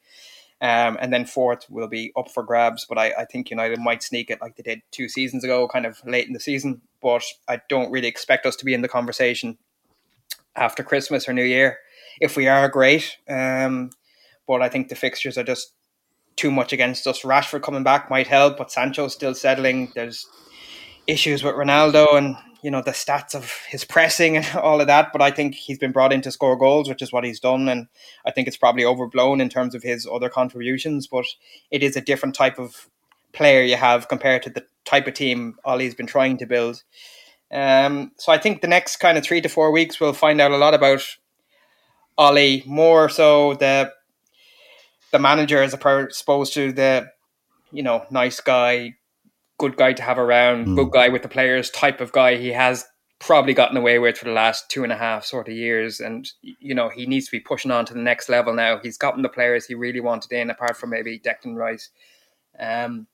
[0.60, 2.86] Um, and then fourth will be up for grabs.
[2.88, 5.84] But I, I think United might sneak it like they did two seasons ago, kind
[5.84, 6.80] of late in the season.
[7.02, 9.58] But I don't really expect us to be in the conversation
[10.56, 11.78] after Christmas or New Year.
[12.20, 13.90] If we are great, um,
[14.46, 15.72] but I think the fixtures are just
[16.36, 17.22] too much against us.
[17.22, 19.92] Rashford coming back might help, but Sancho's still settling.
[19.94, 20.26] There's
[21.06, 25.12] issues with Ronaldo and you know the stats of his pressing and all of that.
[25.12, 27.68] But I think he's been brought in to score goals, which is what he's done,
[27.68, 27.88] and
[28.26, 31.06] I think it's probably overblown in terms of his other contributions.
[31.06, 31.26] But
[31.70, 32.88] it is a different type of
[33.32, 36.82] player you have compared to the type of team Ole's been trying to build.
[37.52, 40.50] Um, so I think the next kind of three to four weeks we'll find out
[40.50, 41.02] a lot about
[42.16, 43.92] Ollie, more so the
[45.14, 47.08] the manager as opposed to the
[47.70, 48.94] you know nice guy,
[49.58, 50.76] good guy to have around, mm.
[50.76, 52.84] good guy with the players type of guy he has
[53.20, 56.00] probably gotten away with for the last two and a half sort of years.
[56.00, 58.80] And, you know, he needs to be pushing on to the next level now.
[58.82, 61.90] He's gotten the players he really wanted in, apart from maybe Declan Rice.
[62.58, 63.06] Um,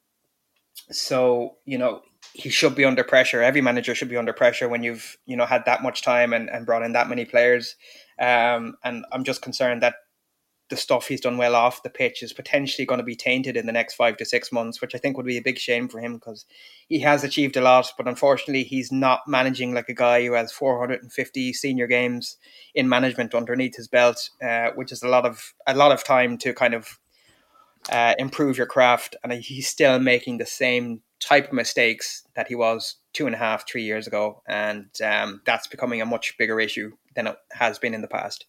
[0.90, 2.00] so, you know,
[2.32, 3.42] he should be under pressure.
[3.42, 6.48] Every manager should be under pressure when you've, you know, had that much time and,
[6.48, 7.76] and brought in that many players.
[8.18, 9.94] Um, and I'm just concerned that
[10.70, 13.66] the stuff he's done well off the pitch is potentially going to be tainted in
[13.66, 16.00] the next five to six months, which I think would be a big shame for
[16.00, 16.46] him because
[16.88, 20.52] he has achieved a lot, but unfortunately he's not managing like a guy who has
[20.52, 22.37] 450 senior games
[22.74, 26.38] in management underneath his belt, uh, which is a lot of a lot of time
[26.38, 26.98] to kind of
[27.90, 32.54] uh, improve your craft, and he's still making the same type of mistakes that he
[32.54, 36.61] was two and a half, three years ago, and um, that's becoming a much bigger
[36.61, 38.46] issue than it has been in the past.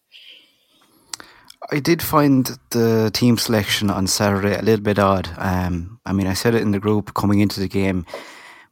[1.70, 5.28] I did find the team selection on Saturday a little bit odd.
[5.38, 8.04] Um, I mean, I said it in the group coming into the game.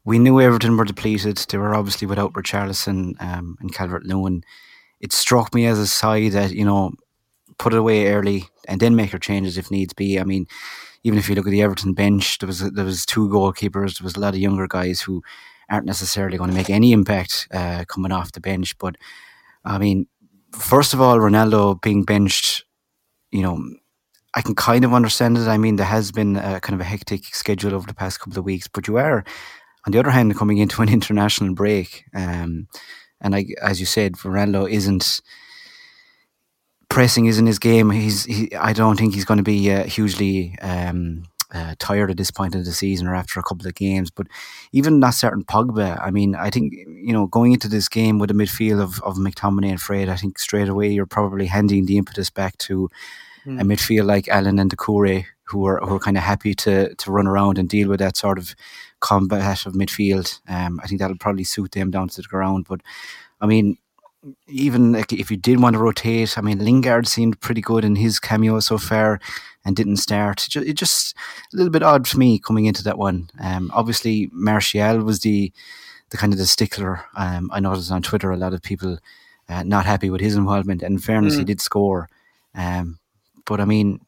[0.05, 1.37] We knew Everton were depleted.
[1.37, 4.43] They were obviously without Richarlison um, and Calvert Lewin.
[5.01, 6.93] It struck me as a side that, you know,
[7.59, 10.19] put it away early and then make your changes if needs be.
[10.19, 10.47] I mean,
[11.05, 13.99] even if you look at the Everton bench, there was there was two goalkeepers.
[13.99, 15.23] There was a lot of younger guys who
[15.71, 18.77] aren't necessarily going to make any impact uh, coming off the bench.
[18.79, 18.97] But
[19.65, 20.07] I mean,
[20.53, 22.65] first of all, Ronaldo being benched
[23.31, 23.63] you know,
[24.35, 25.49] I can kind of understand it.
[25.49, 28.39] I mean, there has been a kind of a hectic schedule over the past couple
[28.39, 29.25] of weeks, but you are,
[29.87, 32.05] on the other hand, coming into an international break.
[32.15, 32.69] Um,
[33.21, 35.21] and I, as you said, Ronaldo isn't
[36.89, 37.91] pressing isn't his game.
[37.91, 42.17] He's, he, I don't think he's going to be uh, hugely um, uh, tired at
[42.17, 44.11] this point of the season or after a couple of games.
[44.11, 44.27] But
[44.73, 48.31] even that certain Pogba, I mean, I think you know going into this game with
[48.31, 51.99] a midfield of of McTominay and Fred, I think straight away you're probably handing the
[51.99, 52.89] impetus back to
[53.45, 53.61] mm.
[53.61, 57.11] a midfield like Allan and Doucouré, who are who are kind of happy to to
[57.11, 58.55] run around and deal with that sort of
[59.01, 60.41] combat of midfield.
[60.49, 62.67] Um, I think that'll probably suit them down to the ground.
[62.69, 62.81] But
[63.41, 63.79] I mean,
[64.49, 67.97] even like if you did want to rotate, I mean, Lingard seemed pretty good in
[67.97, 69.21] his cameo so far
[69.65, 70.47] and didn't start.
[70.55, 71.17] It just
[71.53, 73.31] a little bit odd for me coming into that one.
[73.41, 75.53] Um, obviously, Martial was the
[76.11, 77.05] the kind of the stickler.
[77.17, 78.99] Um, I noticed on Twitter a lot of people
[79.49, 80.83] uh, not happy with his involvement.
[80.83, 81.39] And in fairness, mm.
[81.39, 82.09] he did score.
[82.55, 82.99] Um,
[83.47, 84.01] but I mean,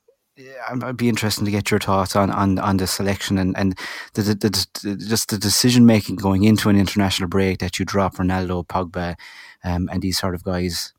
[0.82, 3.78] I'd be interested to get your thoughts on, on, on the selection and, and
[4.14, 8.16] the, the, the, just the decision making going into an international break that you drop
[8.16, 9.16] Ronaldo, Pogba,
[9.64, 10.92] um, and these sort of guys.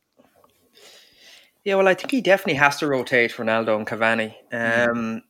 [1.63, 4.35] Yeah, well, I think he definitely has to rotate Ronaldo and Cavani.
[4.51, 4.89] Mm.
[4.89, 5.21] Um, mm.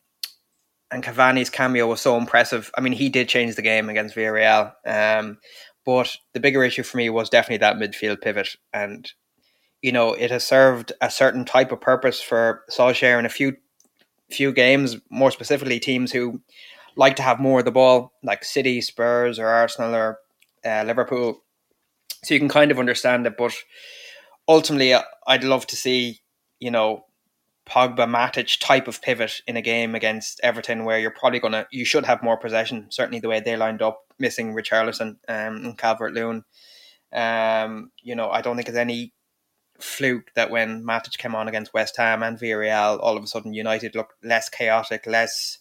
[0.92, 2.70] And Cavani's cameo was so impressive.
[2.78, 4.74] I mean, he did change the game against Villarreal.
[4.86, 5.40] Um,
[5.86, 8.56] but the bigger issue for me was definitely that midfield pivot.
[8.72, 9.12] And,
[9.82, 13.54] you know, it has served a certain type of purpose for Solskjaer in a few
[14.34, 16.42] few games, more specifically teams who
[16.96, 20.20] like to have more of the ball, like City, Spurs, or Arsenal, or
[20.66, 21.44] uh, Liverpool.
[22.24, 23.36] So you can kind of understand it.
[23.38, 23.54] But
[24.48, 24.94] ultimately,
[25.28, 26.20] I'd love to see
[26.64, 27.04] you know,
[27.68, 31.84] Pogba Matic type of pivot in a game against Everton where you're probably gonna you
[31.84, 36.14] should have more possession, certainly the way they lined up, missing Richarlison um, and Calvert
[36.14, 36.44] Lewin.
[37.12, 39.14] Um, you know, I don't think it's any
[39.80, 43.54] fluke that when Matic came on against West Ham and Villarreal, all of a sudden
[43.54, 45.60] United looked less chaotic, less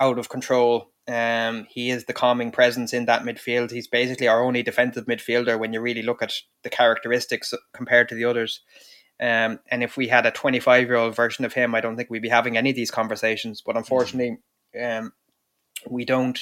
[0.00, 0.90] out of control.
[1.06, 3.70] Um, he is the calming presence in that midfield.
[3.70, 8.14] He's basically our only defensive midfielder when you really look at the characteristics compared to
[8.14, 8.60] the others.
[9.20, 12.10] Um, and if we had a 25 year old version of him, I don't think
[12.10, 13.62] we'd be having any of these conversations.
[13.64, 14.38] But unfortunately,
[14.80, 15.12] um,
[15.88, 16.38] we don't.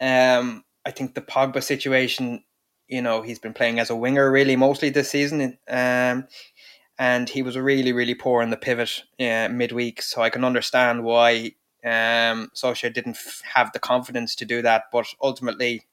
[0.00, 2.42] Um, I think the Pogba situation,
[2.92, 5.58] you know, he's been playing as a winger really mostly this season.
[5.66, 6.28] Um,
[6.98, 10.02] and he was really, really poor in the pivot uh, midweek.
[10.02, 14.84] So I can understand why um, Solskjaer didn't f- have the confidence to do that.
[14.92, 15.86] But ultimately,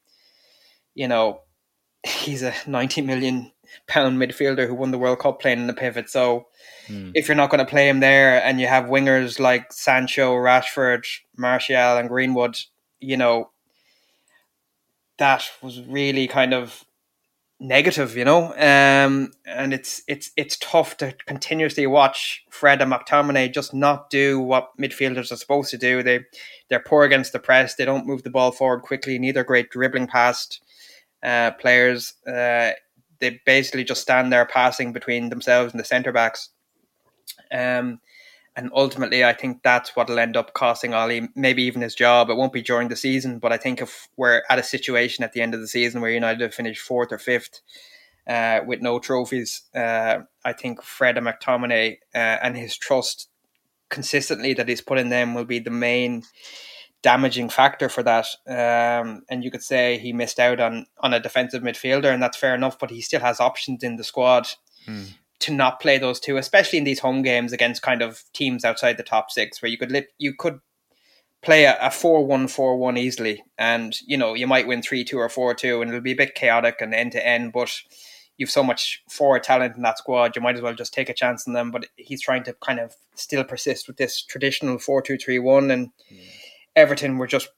[0.94, 1.40] you know,
[2.06, 3.50] he's a 90 million
[3.86, 6.10] pound midfielder who won the World Cup playing in the pivot.
[6.10, 6.48] So
[6.86, 7.12] mm.
[7.14, 11.06] if you're not going to play him there and you have wingers like Sancho, Rashford,
[11.34, 12.58] Martial, and Greenwood,
[13.00, 13.50] you know,
[15.16, 16.84] that was really kind of
[17.60, 18.52] negative, you know.
[18.54, 24.40] Um, and it's it's it's tough to continuously watch Fred and McTominay just not do
[24.40, 26.02] what midfielders are supposed to do.
[26.02, 26.20] They
[26.68, 27.74] they're poor against the press.
[27.74, 29.18] They don't move the ball forward quickly.
[29.18, 30.62] Neither great dribbling past
[31.22, 32.14] uh, players.
[32.26, 32.72] Uh,
[33.20, 36.48] they basically just stand there passing between themselves and the centre backs.
[37.52, 38.00] Um,
[38.60, 42.28] and ultimately, I think that's what will end up costing Ole, maybe even his job.
[42.28, 45.32] It won't be during the season, but I think if we're at a situation at
[45.32, 47.62] the end of the season where United have finished fourth or fifth
[48.26, 53.30] uh, with no trophies, uh, I think Fred and McTominay uh, and his trust
[53.88, 56.24] consistently that he's put in them will be the main
[57.00, 58.26] damaging factor for that.
[58.46, 62.36] Um, and you could say he missed out on on a defensive midfielder, and that's
[62.36, 62.78] fair enough.
[62.78, 64.48] But he still has options in the squad
[64.84, 65.04] hmm.
[65.40, 68.96] To not play those two, especially in these home games against kind of teams outside
[68.96, 70.60] the top six, where you could lit, you could
[71.42, 75.54] play a, a 4-1-4-1 easily, and you know you might win three two or four
[75.54, 77.72] two, and it'll be a bit chaotic and end to end, but
[78.40, 81.14] you've so much forward talent in that squad, you might as well just take a
[81.14, 81.70] chance on them.
[81.70, 85.70] But he's trying to kind of still persist with this traditional four two three one,
[85.70, 85.90] and
[86.74, 87.50] Everton were just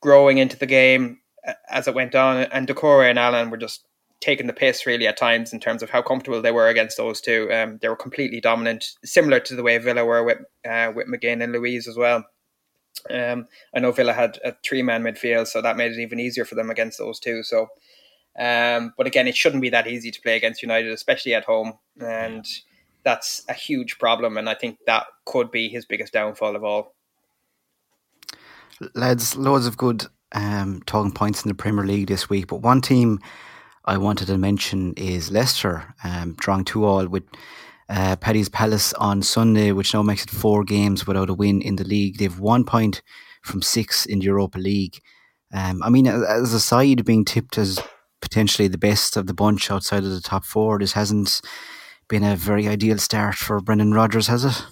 [0.00, 1.20] growing into the game
[1.68, 3.84] as it went on, and Doucouré and Allan were just
[4.20, 7.20] taking the piss really at times in terms of how comfortable they were against those
[7.20, 7.48] two.
[7.52, 10.38] Um, they were completely dominant, similar to the way Villa were with
[10.68, 12.24] uh, with McGinn and Luiz as well.
[13.10, 16.44] Um, I know Villa had a three man midfield, so that made it even easier
[16.44, 17.42] for them against those two.
[17.42, 17.68] So,
[18.38, 21.74] um, but again, it shouldn't be that easy to play against United, especially at home,
[22.00, 22.44] and
[23.04, 24.36] that's a huge problem.
[24.36, 26.94] And I think that could be his biggest downfall of all.
[28.94, 32.80] Lads, loads of good um, talking points in the Premier League this week, but one
[32.80, 33.20] team
[33.88, 37.24] I wanted to mention is Leicester, um, drawing two all with
[37.88, 41.76] uh, Paddy's Palace on Sunday, which now makes it four games without a win in
[41.76, 42.18] the league.
[42.18, 43.00] They've one point
[43.42, 45.00] from six in the Europa League.
[45.54, 47.80] Um, I mean, as a side being tipped as
[48.20, 51.40] potentially the best of the bunch outside of the top four, this hasn't
[52.08, 54.66] been a very ideal start for Brendan Rodgers, has it?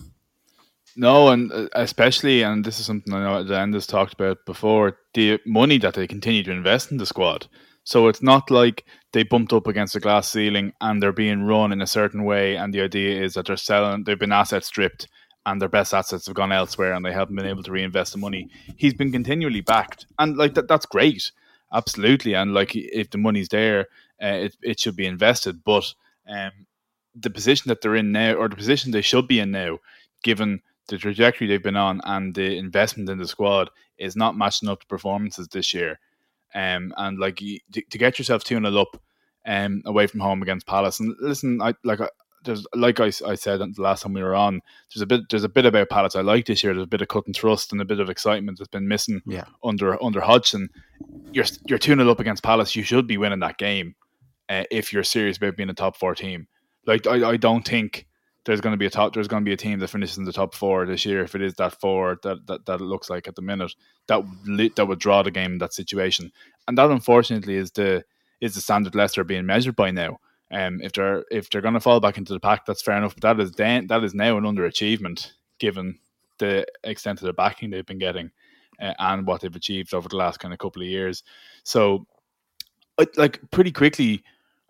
[0.94, 4.98] No, and uh, especially, and this is something I know Dan has talked about before,
[5.14, 7.46] the money that they continue to invest in the squad.
[7.84, 8.84] So it's not like
[9.16, 12.54] they bumped up against a glass ceiling and they're being run in a certain way,
[12.54, 15.08] and the idea is that they're selling, they've been asset stripped,
[15.46, 18.18] and their best assets have gone elsewhere, and they haven't been able to reinvest the
[18.18, 18.50] money.
[18.76, 21.32] He's been continually backed, and like that, that's great,
[21.72, 22.34] absolutely.
[22.34, 23.86] And like if the money's there,
[24.22, 25.64] uh, it it should be invested.
[25.64, 25.94] But
[26.28, 26.66] um,
[27.14, 29.78] the position that they're in now, or the position they should be in now,
[30.24, 34.68] given the trajectory they've been on and the investment in the squad, is not matching
[34.68, 36.00] up to performances this year.
[36.54, 39.00] Um, and like to, to get yourself two 0 up,
[39.46, 41.00] um, away from home against Palace.
[41.00, 42.00] And listen, I like
[42.44, 44.60] there's like I, I said the last time we were on.
[44.92, 46.72] There's a bit there's a bit about Palace I like this year.
[46.72, 49.20] There's a bit of cut and thrust and a bit of excitement that's been missing
[49.26, 49.44] yeah.
[49.62, 50.70] under under Hodgson.
[51.32, 52.74] You're you're two 0 up against Palace.
[52.74, 53.94] You should be winning that game
[54.48, 56.48] uh, if you're serious about being a top four team.
[56.86, 58.06] Like I, I don't think
[58.44, 60.24] there's going to be a top there's going to be a team that finishes in
[60.24, 63.10] the top four this year if it is that four that that, that it looks
[63.10, 63.74] like at the minute
[64.06, 64.22] that
[64.76, 66.30] that would draw the game in that situation
[66.68, 68.04] and that unfortunately is the
[68.40, 70.18] is the standard Leicester being measured by now
[70.52, 73.14] um if they're if they're going to fall back into the pack that's fair enough
[73.14, 75.98] but that is then that is now an underachievement given
[76.38, 78.30] the extent of the backing they've been getting
[78.80, 81.24] uh, and what they've achieved over the last kind of couple of years
[81.64, 82.06] so
[83.16, 84.22] like pretty quickly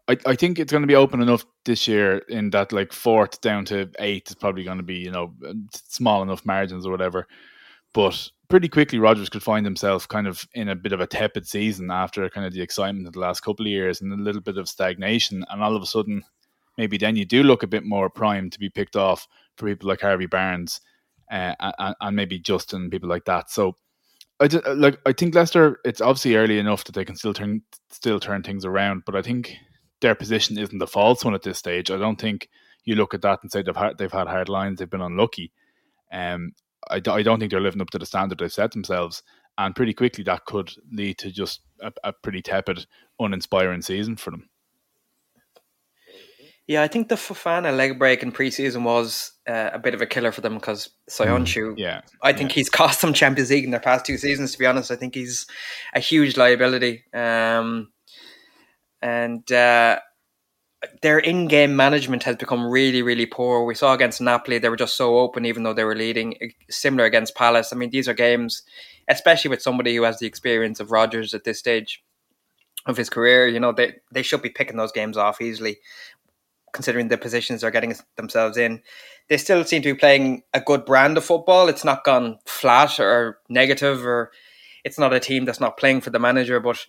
[0.09, 3.41] I, I think it's going to be open enough this year in that like fourth
[3.41, 5.35] down to eighth is probably going to be you know
[5.73, 7.27] small enough margins or whatever.
[7.93, 11.47] But pretty quickly, Rodgers could find himself kind of in a bit of a tepid
[11.47, 14.41] season after kind of the excitement of the last couple of years and a little
[14.41, 16.23] bit of stagnation, and all of a sudden,
[16.79, 19.27] maybe then you do look a bit more primed to be picked off
[19.57, 20.81] for people like Harvey Barnes
[21.31, 23.51] uh, and, and maybe Justin, people like that.
[23.51, 23.77] So
[24.39, 25.81] I just, like I think Leicester.
[25.85, 29.23] It's obviously early enough that they can still turn still turn things around, but I
[29.23, 29.57] think
[30.01, 31.91] their position isn't the false one at this stage.
[31.91, 32.49] I don't think
[32.85, 35.53] you look at that and say they've had, they've had hard lines, they've been unlucky.
[36.13, 36.53] Um,
[36.91, 39.23] I, I don't think they're living up to the standard they've set themselves.
[39.59, 42.87] And pretty quickly, that could lead to just a, a pretty tepid,
[43.19, 44.49] uninspiring season for them.
[46.67, 50.07] Yeah, I think the Fofana leg break in preseason was uh, a bit of a
[50.07, 52.55] killer for them because Soyuncu, mm, yeah, I think yeah.
[52.57, 54.53] he's cost them Champions League in their past two seasons.
[54.53, 55.47] To be honest, I think he's
[55.95, 57.05] a huge liability.
[57.15, 57.93] Um,
[59.01, 60.01] and uh,
[61.03, 63.65] their in-game management has become really, really poor.
[63.65, 66.37] We saw against Napoli they were just so open, even though they were leading.
[66.43, 67.73] Eh, similar against Palace.
[67.73, 68.63] I mean, these are games,
[69.09, 72.03] especially with somebody who has the experience of Rodgers at this stage
[72.87, 73.47] of his career.
[73.47, 75.79] You know, they they should be picking those games off easily,
[76.73, 78.83] considering the positions they're getting themselves in.
[79.29, 81.69] They still seem to be playing a good brand of football.
[81.69, 84.31] It's not gone flat or negative, or
[84.85, 86.87] it's not a team that's not playing for the manager, but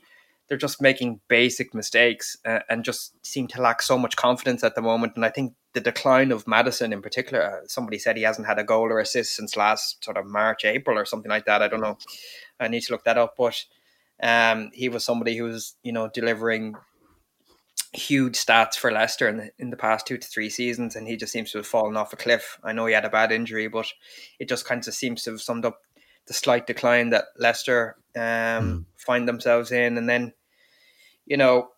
[0.48, 4.76] they're just making basic mistakes uh, and just seem to lack so much confidence at
[4.76, 5.14] the moment.
[5.16, 8.60] And I think the decline of Maddison in particular, uh, somebody said he hasn't had
[8.60, 11.62] a goal or assist since last sort of March, April or something like that.
[11.62, 11.98] I don't know.
[12.60, 13.36] I need to look that up.
[13.38, 13.66] But
[14.24, 16.76] um, he was somebody who was, you know, delivering
[17.94, 21.18] huge stats for Leicester in the, in the past two to three seasons, and he
[21.18, 22.60] just seems to have fallen off a cliff.
[22.64, 23.88] I know he had a bad injury, but
[24.40, 25.80] it just kind of seems to have summed up
[26.28, 28.86] the slight decline that Leicester um, mm.
[28.98, 29.98] find themselves in.
[29.98, 30.34] And then,
[31.26, 31.70] you know,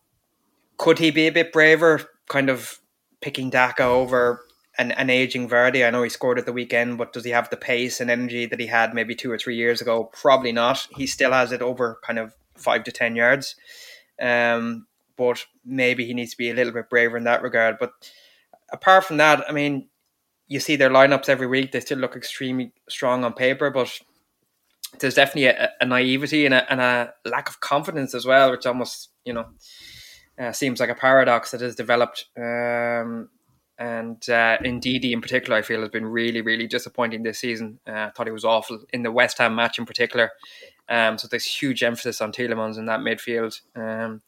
[0.78, 2.80] could he be a bit braver, kind of
[3.22, 4.42] picking Daka over
[4.78, 5.86] an, an aging Vardy?
[5.86, 8.46] I know he scored at the weekend, but does he have the pace and energy
[8.46, 10.06] that he had maybe two or three years ago?
[10.14, 10.88] Probably not.
[10.96, 13.56] He still has it over kind of five to 10 yards.
[14.22, 17.78] Um, but maybe he needs to be a little bit braver in that regard.
[17.78, 17.92] But
[18.72, 19.90] apart from that, I mean,
[20.48, 21.72] you see their lineups every week.
[21.72, 24.00] They still look extremely strong on paper, but
[25.00, 28.66] there's definitely a, a naivety and a, and a, lack of confidence as well, which
[28.66, 29.46] almost you know
[30.40, 32.26] uh, seems like a paradox that has developed.
[32.38, 33.30] Um,
[33.78, 37.80] and uh, Ndidi in particular, I feel has been really, really disappointing this season.
[37.88, 40.32] Uh, I thought he was awful in the West Ham match in particular.
[40.90, 44.22] Um, so there's huge emphasis on Tielemans in that midfield um,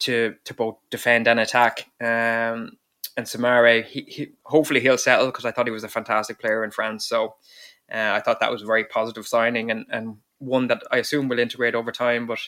[0.00, 1.86] to to both defend and attack.
[2.00, 2.72] Um,
[3.16, 6.64] and Soumaré, he, he, hopefully he'll settle because I thought he was a fantastic player
[6.64, 7.06] in France.
[7.06, 7.36] So
[7.92, 11.28] uh, I thought that was a very positive signing and, and one that I assume
[11.28, 12.26] will integrate over time.
[12.26, 12.40] But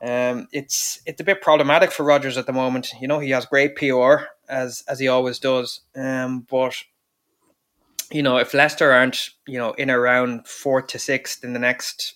[0.00, 2.92] um, it's it's a bit problematic for Rodgers at the moment.
[3.00, 6.74] You know, he has great PR as as he always does, um, but
[8.10, 12.14] you know, if Leicester aren't you know in around fourth to sixth in the next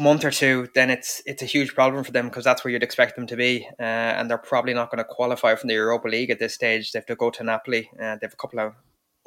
[0.00, 2.82] month or two, then it's it's a huge problem for them because that's where you'd
[2.82, 6.08] expect them to be, uh, and they're probably not going to qualify from the Europa
[6.08, 6.90] League at this stage.
[6.90, 7.90] They have to go to Napoli.
[7.94, 8.74] Uh, they have a couple of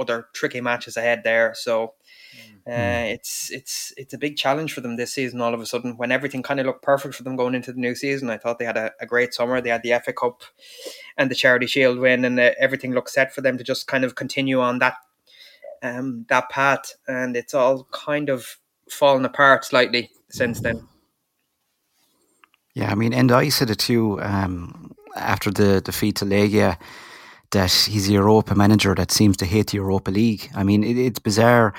[0.04, 1.94] other tricky matches ahead there, so
[2.66, 3.14] uh, mm.
[3.14, 5.42] it's it's it's a big challenge for them this season.
[5.42, 7.80] All of a sudden, when everything kind of looked perfect for them going into the
[7.80, 9.60] new season, I thought they had a, a great summer.
[9.60, 10.44] They had the FA Cup
[11.18, 14.06] and the Charity Shield win, and uh, everything looked set for them to just kind
[14.06, 14.96] of continue on that
[15.82, 16.96] um, that path.
[17.08, 18.58] And it's all kind of
[18.90, 20.88] fallen apart slightly since then.
[22.74, 26.78] Yeah, I mean, and I said it too um, after the defeat to Legia
[27.54, 30.50] that he's a Europa manager that seems to hate the Europa League.
[30.56, 31.74] I mean, it, it's bizarre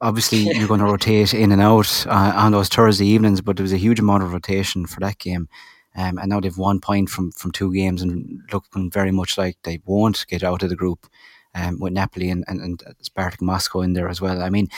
[0.00, 0.52] obviously yeah.
[0.58, 3.72] you're going to rotate in and out uh, on those Thursday evenings, but there was
[3.72, 5.48] a huge amount of rotation for that game.
[5.96, 9.56] Um, and now they've one point from, from two games and looking very much like
[9.62, 11.06] they won't get out of the group
[11.54, 14.42] um, with Napoli and, and, and Spartak Moscow in there as well.
[14.42, 14.68] I mean,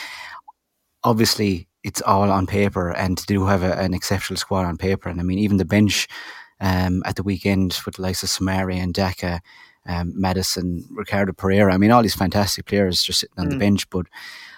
[1.03, 5.09] obviously it's all on paper and they do have a, an exceptional squad on paper.
[5.09, 6.07] And I mean, even the bench
[6.59, 9.41] um, at the weekend with the likes of Soumaré and Daka,
[9.87, 11.73] um, Maddison, Ricardo Pereira.
[11.73, 13.51] I mean, all these fantastic players just sitting on mm.
[13.51, 14.05] the bench, but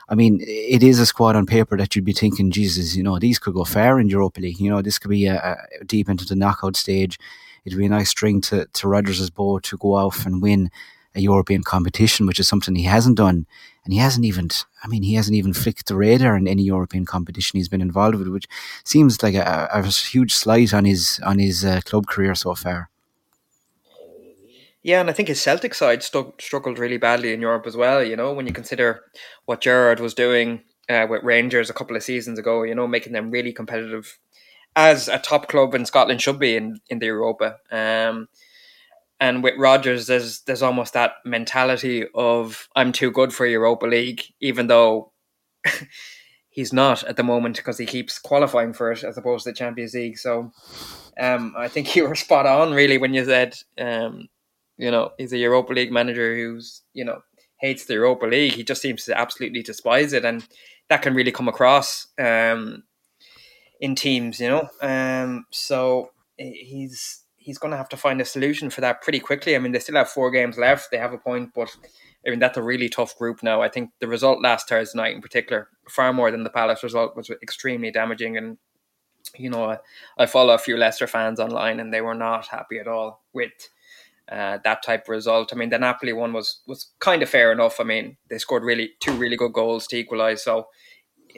[0.10, 3.20] I mean, it is a squad on paper that you'd be thinking, Jesus, you know,
[3.20, 4.60] these could go far in Europa League.
[4.60, 7.20] You know, this could be a, a deep into the knockout stage.
[7.64, 10.72] It'd be a nice string to, to Rodgers' bow to go off and win
[11.14, 13.46] a European competition, which is something he hasn't done.
[13.84, 14.50] And he hasn't even,
[14.84, 18.16] I mean, he hasn't even flicked the radar in any European competition he's been involved
[18.16, 18.48] with, which
[18.84, 22.90] seems like a, a huge slight on his on his uh, club career so far.
[24.82, 28.04] Yeah, and I think his Celtic side st- struggled really badly in Europe as well.
[28.04, 29.04] You know, when you consider
[29.46, 33.14] what Gerrard was doing uh, with Rangers a couple of seasons ago, you know, making
[33.14, 34.18] them really competitive
[34.76, 37.58] as a top club in Scotland should be in, in the Europa.
[37.72, 38.30] Um,
[39.20, 44.24] and with Rodgers, there's there's almost that mentality of I'm too good for Europa League,
[44.40, 45.12] even though
[46.50, 49.56] he's not at the moment because he keeps qualifying for it as opposed to the
[49.56, 50.18] Champions League.
[50.18, 50.52] So
[51.20, 54.30] um, I think you were spot on really when you said um,
[54.80, 57.20] you know, he's a Europa League manager who's, you know,
[57.60, 58.54] hates the Europa League.
[58.54, 60.24] He just seems to absolutely despise it.
[60.24, 60.48] And
[60.88, 62.84] that can really come across um,
[63.82, 64.70] in teams, you know.
[64.82, 69.56] Um, so he's he's going to have to find a solution for that pretty quickly.
[69.56, 70.92] I mean, they still have four games left.
[70.92, 71.76] They have a point, but
[72.26, 73.62] I mean, that's a really tough group now.
[73.62, 77.18] I think the result last Thursday night in particular, far more than the Palace result,
[77.18, 78.38] was extremely damaging.
[78.38, 78.58] And,
[79.36, 79.78] you know, I,
[80.18, 83.52] I follow a few Leicester fans online and they were not happy at all with
[84.32, 85.52] uh, that type of result.
[85.52, 87.80] I mean, the Napoli one was was kind of fair enough.
[87.80, 90.68] I mean, they scored really two really good goals to equalise, so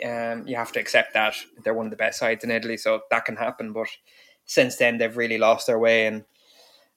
[0.06, 3.02] um, you have to accept that they're one of the best sides in Italy, so
[3.10, 3.74] that can happen.
[3.74, 3.88] But
[4.46, 6.26] since then, they've really lost their way, and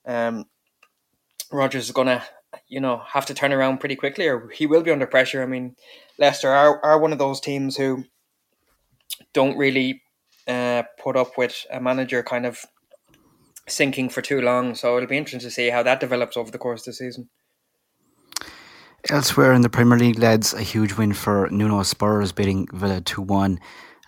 [0.06, 0.46] um,
[1.52, 2.24] Rodgers is gonna,
[2.66, 5.42] you know, have to turn around pretty quickly, or he will be under pressure.
[5.42, 5.76] I mean,
[6.18, 8.04] Leicester are are one of those teams who
[9.32, 10.02] don't really
[10.48, 12.64] uh, put up with a manager kind of
[13.68, 14.74] sinking for too long.
[14.74, 17.28] So it'll be interesting to see how that develops over the course of the season.
[19.10, 23.20] Elsewhere in the Premier League, lads, a huge win for Nuno Spurs beating Villa 2
[23.20, 23.60] 1.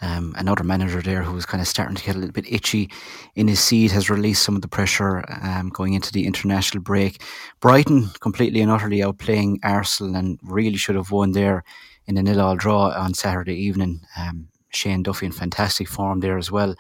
[0.02, 2.90] Um, another manager there who was kind of starting to get a little bit itchy
[3.34, 7.22] in his seat has released some of the pressure um, going into the international break.
[7.61, 11.64] Brighton completely and utterly outplaying Arsenal and really should have won there
[12.07, 14.00] in a nil-all draw on Saturday evening.
[14.18, 16.74] Um, Shane Duffy in fantastic form there as well,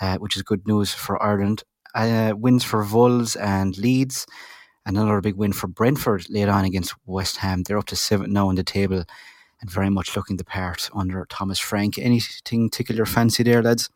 [0.00, 1.64] uh, which is good news for Ireland
[1.94, 4.26] uh, wins for Wolves and Leeds.
[4.86, 7.62] Another big win for Brentford later on against West Ham.
[7.62, 9.04] They're up to seven now on the table
[9.60, 11.98] and very much looking the part under Thomas Frank.
[11.98, 13.90] Anything tickle your fancy there, lads?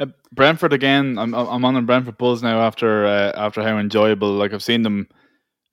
[0.00, 1.18] Uh, Brentford again.
[1.18, 4.32] I'm I'm on the Brentford Bulls now after uh, after how enjoyable.
[4.32, 5.08] Like I've seen them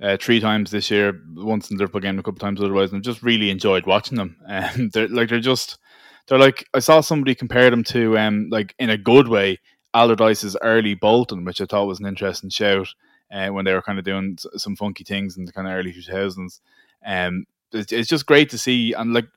[0.02, 2.98] uh, three times this year, once in the Liverpool game, a couple times otherwise, and
[2.98, 4.38] I've just really enjoyed watching them.
[4.48, 5.80] Um, they're like they're just
[6.28, 9.60] they're like I saw somebody compare them to um like in a good way
[9.94, 12.88] Allardyce's early Bolton, which I thought was an interesting shout
[13.32, 15.94] uh, when they were kind of doing some funky things in the kind of early
[15.94, 16.60] 2000s.
[17.06, 18.94] Um, it's, it's just great to see.
[18.94, 19.28] And like,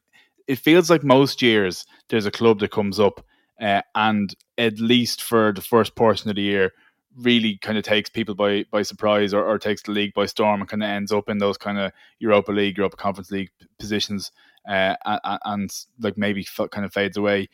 [0.47, 3.25] it feels like most years there's a club that comes up
[3.61, 6.73] uh, and at least for the first portion of the year
[7.17, 10.61] really kind of takes people by by surprise or, or takes the league by storm
[10.61, 14.33] and kind of ends up in those kind of Europa League, Europa Conference League positions,
[14.69, 17.49] uh, and, and, like maybe kind of fades away.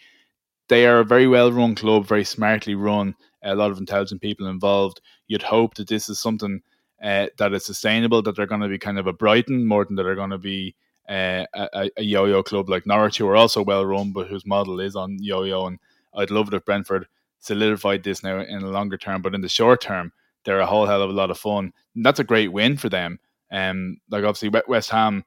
[0.70, 4.46] They are a very well run club, very smartly run, a lot of intelligent people
[4.46, 5.00] involved.
[5.26, 6.62] You'd hope that this is something
[7.02, 9.96] uh, that is sustainable, that they're going to be kind of a Brighton more than
[9.96, 10.76] that they're going to be
[11.08, 14.78] uh, a, a yo-yo club like Norwich, who are also well run, but whose model
[14.78, 15.66] is on yo-yo.
[15.66, 15.80] And
[16.14, 17.08] I'd love it if Brentford
[17.40, 20.12] solidified this now in the longer term, but in the short term,
[20.44, 21.72] they're a whole hell of a lot of fun.
[21.96, 23.18] And that's a great win for them.
[23.50, 25.24] Um, like obviously West Ham,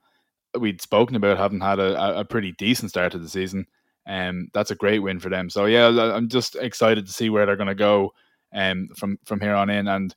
[0.58, 3.68] we'd spoken about having had a, a pretty decent start to the season.
[4.06, 5.50] Um, that's a great win for them.
[5.50, 8.14] So yeah, I'm just excited to see where they're going to go
[8.54, 9.88] um, from from here on in.
[9.88, 10.16] And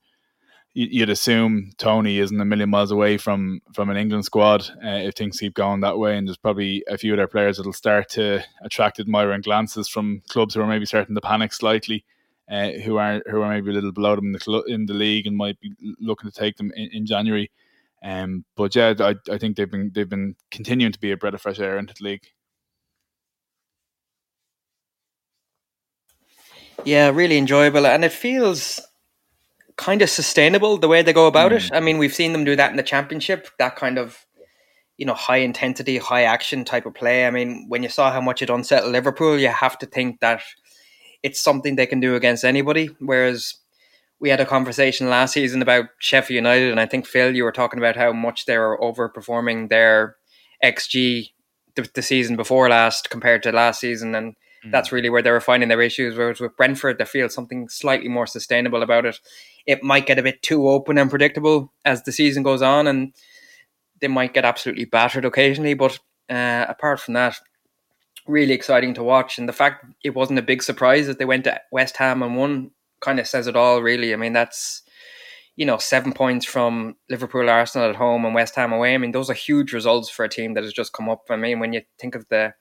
[0.75, 5.15] you'd assume Toney isn't a million miles away from from an England squad uh, if
[5.15, 6.17] things keep going that way.
[6.19, 10.23] And there's probably a few of their players that'll start to attract admiring glances from
[10.29, 12.05] clubs who are maybe starting to panic slightly,
[12.51, 14.95] uh, who are who are maybe a little below them in the cl- in the
[14.95, 17.51] league and might be looking to take them in, in January.
[18.05, 21.35] Um, but yeah, I, I think they've been they've been continuing to be a breath
[21.35, 22.27] of fresh air into the league.
[26.87, 28.81] Yeah, really enjoyable, and it feels
[29.77, 31.57] kind of sustainable the way they go about mm.
[31.57, 31.71] it.
[31.73, 34.25] I mean, we've seen them do that in the championship, that kind of
[34.97, 37.27] you know high intensity, high action type of play.
[37.27, 40.43] I mean, when you saw how much it unsettled Liverpool, you have to think that
[41.25, 42.91] it's something they can do against anybody.
[43.01, 43.57] Whereas
[44.21, 47.51] we had a conversation last season about Sheffield United, and I think Phil, you were
[47.51, 50.15] talking about how much they were overperforming their
[50.63, 51.31] XG
[51.75, 54.71] the, the season before last compared to last season, and mm.
[54.71, 56.17] that's really where they were finding their issues.
[56.17, 59.19] Whereas with Brentford, they feel something slightly more sustainable about it
[59.67, 63.13] it might get a bit too open and predictable as the season goes on, and
[64.01, 65.75] they might get absolutely battered occasionally.
[65.75, 65.99] But
[66.31, 67.37] uh, apart from that,
[68.27, 69.39] really exciting to watch.
[69.39, 72.37] And the fact it wasn't a big surprise that they went to West Ham and
[72.37, 74.13] won kind of says it all, really.
[74.13, 74.83] I mean, that's
[75.57, 78.95] you know seven points from Liverpool, Arsenal at home, and West Ham away.
[78.95, 81.25] I mean, those are huge results for a team that has just come up.
[81.29, 82.55] I mean, when you think of the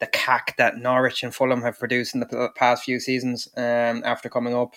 [0.00, 4.28] the cack that Norwich and Fulham have produced in the past few seasons um, after
[4.28, 4.74] coming up.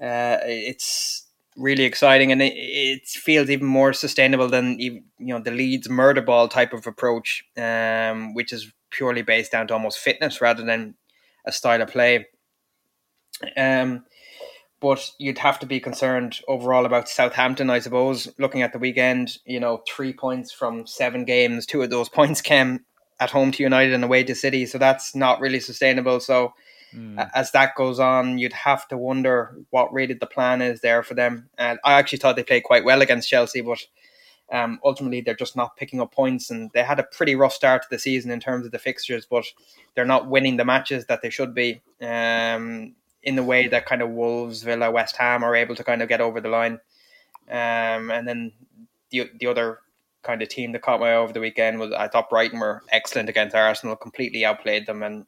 [0.00, 1.26] Uh, it's
[1.56, 6.22] really exciting, and it, it, feels even more sustainable than you know the Leeds murder
[6.22, 10.94] ball type of approach, um, which is purely based down to almost fitness rather than
[11.46, 12.26] a style of play.
[13.56, 14.04] Um,
[14.80, 18.28] but you'd have to be concerned overall about Southampton, I suppose.
[18.38, 22.40] Looking at the weekend, you know, three points from seven games, two of those points
[22.40, 22.80] came
[23.22, 26.20] at home to United and away to City, so that's not really sustainable.
[26.20, 26.52] So
[26.94, 27.30] Mm.
[27.34, 31.14] As that goes on, you'd have to wonder what really the plan is there for
[31.14, 31.48] them.
[31.56, 33.78] And I actually thought they played quite well against Chelsea, but
[34.50, 36.50] um, ultimately they're just not picking up points.
[36.50, 39.26] And they had a pretty rough start to the season in terms of the fixtures,
[39.28, 39.44] but
[39.94, 44.02] they're not winning the matches that they should be um, in the way that kind
[44.02, 46.78] of Wolves, Villa, West Ham are able to kind of get over the line.
[47.48, 48.52] Um, and then
[49.10, 49.80] the the other
[50.22, 52.82] kind of team that caught my eye over the weekend was I thought Brighton were
[52.90, 55.26] excellent against Arsenal, completely outplayed them, and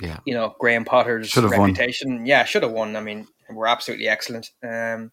[0.00, 2.16] yeah, you know Graham Potter's should've reputation.
[2.18, 2.26] Won.
[2.26, 2.96] Yeah, should have won.
[2.96, 5.12] I mean, we're absolutely excellent, um,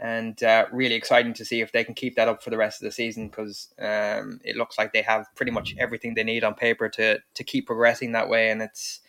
[0.00, 2.80] and uh, really exciting to see if they can keep that up for the rest
[2.80, 6.44] of the season because um, it looks like they have pretty much everything they need
[6.44, 9.00] on paper to to keep progressing that way, and it's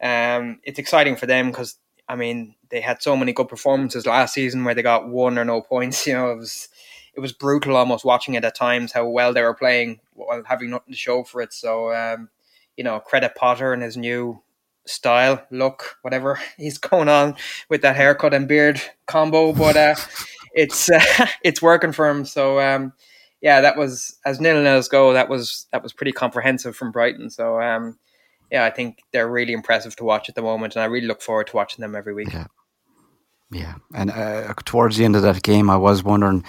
[0.00, 1.76] um, it's exciting for them because
[2.08, 5.44] I mean they had so many good performances last season where they got one or
[5.44, 6.06] no points.
[6.06, 6.68] You know, it was
[7.14, 10.70] it was brutal almost watching it at times how well they were playing while having
[10.70, 11.52] nothing to show for it.
[11.52, 12.28] So um,
[12.76, 14.42] you know, credit Potter and his new
[14.86, 17.36] style, look, whatever he's going on
[17.68, 19.52] with that haircut and beard combo.
[19.52, 19.94] But uh,
[20.54, 22.24] it's uh, it's working for him.
[22.24, 22.92] So um,
[23.40, 25.12] yeah, that was as nil nils go.
[25.12, 27.30] That was that was pretty comprehensive from Brighton.
[27.30, 27.98] So um,
[28.50, 31.22] yeah, I think they're really impressive to watch at the moment, and I really look
[31.22, 32.32] forward to watching them every week.
[32.32, 32.46] Yeah,
[33.50, 33.74] yeah.
[33.94, 36.44] And uh, towards the end of that game, I was wondering.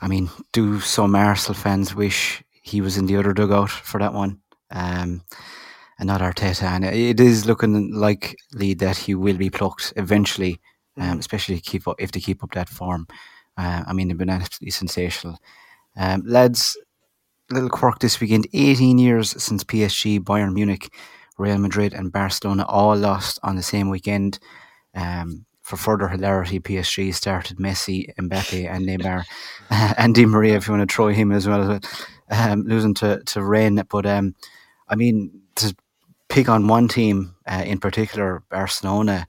[0.00, 4.14] I mean, do some Arsenal fans wish he was in the other dugout for that
[4.14, 4.40] one?
[4.70, 5.22] Um,
[5.98, 6.62] and not Arteta.
[6.62, 10.60] And it is looking likely that he will be plucked eventually,
[10.96, 13.06] um, especially keep up, if they keep up that form.
[13.56, 15.38] Uh, I mean, they've been absolutely sensational.
[15.96, 16.76] Um, lads,
[17.50, 20.94] little quirk this weekend 18 years since PSG, Bayern Munich,
[21.38, 24.38] Real Madrid, and Barcelona all lost on the same weekend.
[24.94, 29.24] Um, for further hilarity, PSG started Messi, Mbappe, and Neymar,
[29.98, 31.78] and Di Maria, if you want to throw him as well,
[32.30, 33.82] um, losing to, to Rennes.
[33.90, 34.34] But um,
[34.88, 35.76] I mean, to
[36.30, 39.28] pick on one team uh, in particular, Barcelona,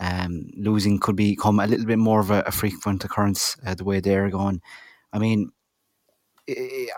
[0.00, 3.84] um, losing could become a little bit more of a, a frequent occurrence uh, the
[3.84, 4.60] way they're going.
[5.12, 5.52] I mean,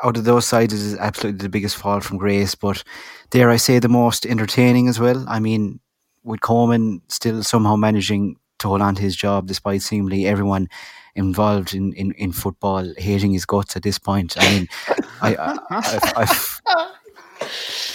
[0.02, 2.82] out of those sides is absolutely the biggest fall from grace, but
[3.28, 5.26] dare I say the most entertaining as well.
[5.28, 5.80] I mean,
[6.24, 10.68] with Koeman still somehow managing to hold on to his job despite seemingly everyone
[11.14, 14.36] involved in, in, in football hating his guts at this point.
[14.38, 14.68] I mean,
[15.20, 15.58] I, I,
[16.16, 16.58] I,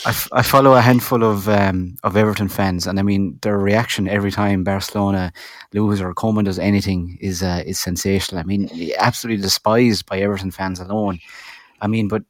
[0.05, 4.07] I, I follow a handful of um, of Everton fans, and I mean their reaction
[4.09, 5.32] every time Barcelona
[5.74, 8.39] lose or Koeman does anything is uh, is sensational.
[8.39, 11.20] I mean, absolutely despised by Everton fans alone.
[11.82, 12.24] I mean, but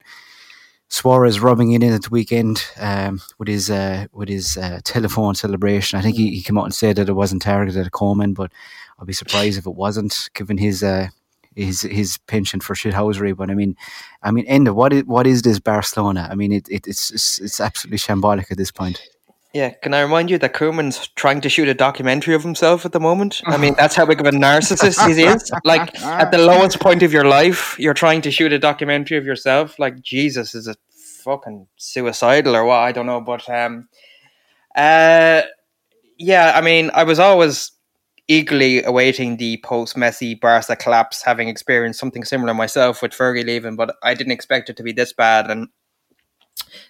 [0.93, 5.33] Suarez rubbing it in at the weekend um, with his uh, with his uh, telephone
[5.33, 5.97] celebration.
[5.97, 8.51] I think he, he came out and said that it wasn't targeted at Koeman, but
[8.99, 11.07] I'd be surprised if it wasn't, given his uh,
[11.55, 13.35] his his penchant for shithousery.
[13.35, 13.75] But I mean,
[14.21, 16.27] I mean, Enda, what is what is this Barcelona?
[16.29, 19.01] I mean, it, it it's, it's it's absolutely shambolic at this point.
[19.53, 22.91] Yeah, can I remind you that Koeman's trying to shoot a documentary of himself at
[22.91, 23.39] the moment?
[23.45, 25.51] I mean, that's how big of a narcissist he is.
[25.63, 29.27] Like, at the lowest point of your life, you're trying to shoot a documentary of
[29.27, 29.77] yourself.
[29.77, 30.77] Like, Jesus, is it
[31.23, 32.79] fucking suicidal or what?
[32.79, 33.21] I don't know.
[33.21, 33.89] But, um,
[34.75, 35.43] uh,
[36.17, 37.71] yeah, I mean, I was always
[38.27, 43.75] eagerly awaiting the post Messi Barca collapse, having experienced something similar myself with Fergie leaving,
[43.75, 45.51] but I didn't expect it to be this bad.
[45.51, 45.67] And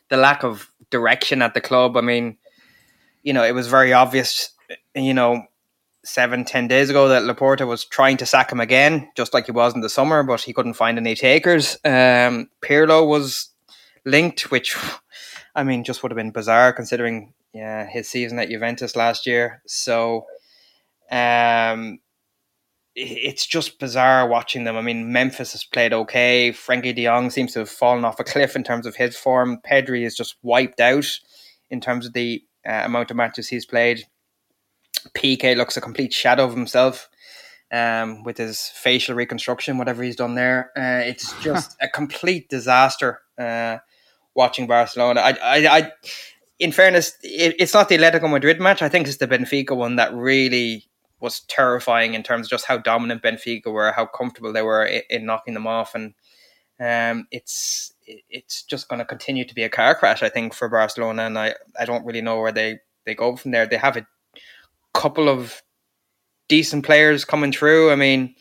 [0.07, 2.37] the lack of direction at the club, I mean,
[3.23, 4.51] you know, it was very obvious,
[4.93, 5.43] you know,
[6.05, 9.51] seven, ten days ago that Laporta was trying to sack him again, just like he
[9.51, 11.75] was in the summer, but he couldn't find any takers.
[11.85, 13.49] Um, Pirlo was
[14.05, 14.77] linked, which,
[15.55, 19.61] I mean, just would have been bizarre considering yeah, his season at Juventus last year.
[19.65, 20.25] So,
[21.09, 21.99] um,
[22.95, 24.77] it's just bizarre watching them.
[24.77, 26.51] I mean, Memphis has played okay.
[26.51, 29.59] Frenkie de Jong seems to have fallen off a cliff in terms of his form.
[29.65, 31.07] Pedri is just wiped out
[31.71, 34.05] in terms of the uh, amount of matches he's played.
[35.15, 37.09] Piqué looks a complete shadow of himself
[37.71, 40.71] um, with his facial reconstruction, whatever he's done there.
[40.77, 43.77] Uh, it's just a complete disaster uh,
[44.35, 45.21] watching Barcelona.
[45.21, 45.91] I, I, I,
[46.59, 48.81] in fairness, it, it's not the Atletico Madrid match.
[48.81, 50.85] I think it's the Benfica one that really
[51.19, 55.01] was terrifying in terms of just how dominant Benfica were, how comfortable they were in,
[55.09, 56.13] in knocking them off, and
[56.79, 60.69] um, it's it's just going to continue to be a car crash, I think, for
[60.69, 61.23] Barcelona.
[61.23, 63.65] And I, I don't really know where they, they go from there.
[63.65, 64.05] They have a
[64.93, 65.61] couple of
[66.47, 67.91] decent players coming through.
[67.91, 68.35] I mean,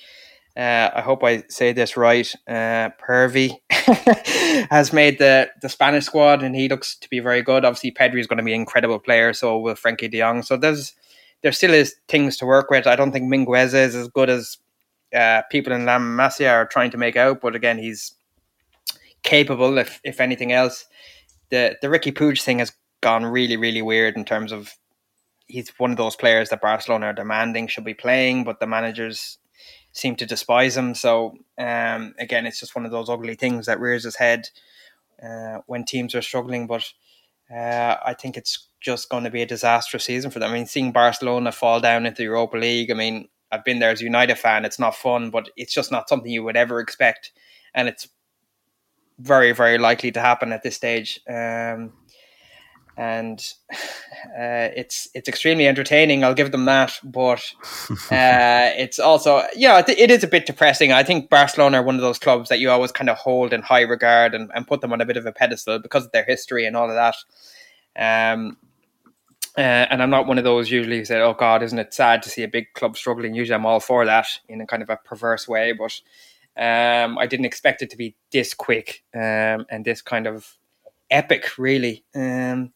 [0.57, 2.31] uh, I hope I say this right.
[2.47, 3.57] Uh, Pervi
[4.71, 7.65] has made the, the Spanish squad, and he looks to be very good.
[7.65, 9.33] Obviously, Pedri is going to be an incredible player.
[9.33, 10.43] So will Frenkie De Jong.
[10.43, 10.93] So there's
[11.43, 12.87] there still is things to work with.
[12.87, 14.59] I don't think Mingueza is as good as
[15.15, 17.41] uh, people in La Masia are trying to make out.
[17.41, 18.15] But again, he's
[19.23, 20.87] capable, if if anything else.
[21.51, 24.75] The the Riqui Puig thing has gone really really weird in terms of
[25.47, 29.39] he's one of those players that Barcelona are demanding should be playing, but the managers
[29.93, 30.95] seem to despise him.
[30.95, 34.49] So um, again, it's just one of those ugly things that rears its head
[35.23, 36.67] uh, when teams are struggling.
[36.67, 36.91] But
[37.55, 40.51] uh, I think it's just going to be a disastrous season for them.
[40.51, 42.91] I mean, seeing Barcelona fall down into the Europa League.
[42.91, 44.65] I mean, I've been there as a United fan.
[44.65, 47.33] It's not fun, but it's just not something you would ever expect,
[47.75, 48.09] and it's
[49.23, 51.21] very, very likely to happen at this stage.
[51.29, 51.93] Um,
[52.97, 53.43] and
[53.73, 56.25] uh, it's it's extremely entertaining.
[56.25, 57.43] I'll give them that, but
[57.91, 60.93] uh, it's also yeah, it is a bit depressing.
[60.93, 63.63] I think Barcelona are one of those clubs that you always kind of hold in
[63.63, 66.25] high regard and, and put them on a bit of a pedestal because of their
[66.25, 67.17] history and all of that.
[67.97, 68.59] Um,
[69.57, 69.61] uh,
[69.91, 72.31] and I'm not one of those usually who say, "Oh God, isn't it sad to
[72.31, 74.97] see a big club struggling?" Usually, I'm all for that in a kind of a
[74.97, 76.01] perverse way, but
[76.57, 80.57] um, I didn't expect it to be this quick um, and this kind of
[81.11, 82.05] epic, really.
[82.15, 82.73] Um,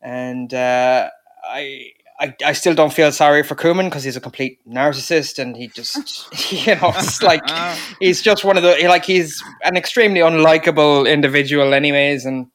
[0.00, 1.08] and uh,
[1.44, 5.56] I, I, I still don't feel sorry for Koeman because he's a complete narcissist and
[5.56, 5.96] he just,
[6.52, 7.42] you know, it's like
[8.00, 12.48] he's just one of the like he's an extremely unlikable individual, anyways, and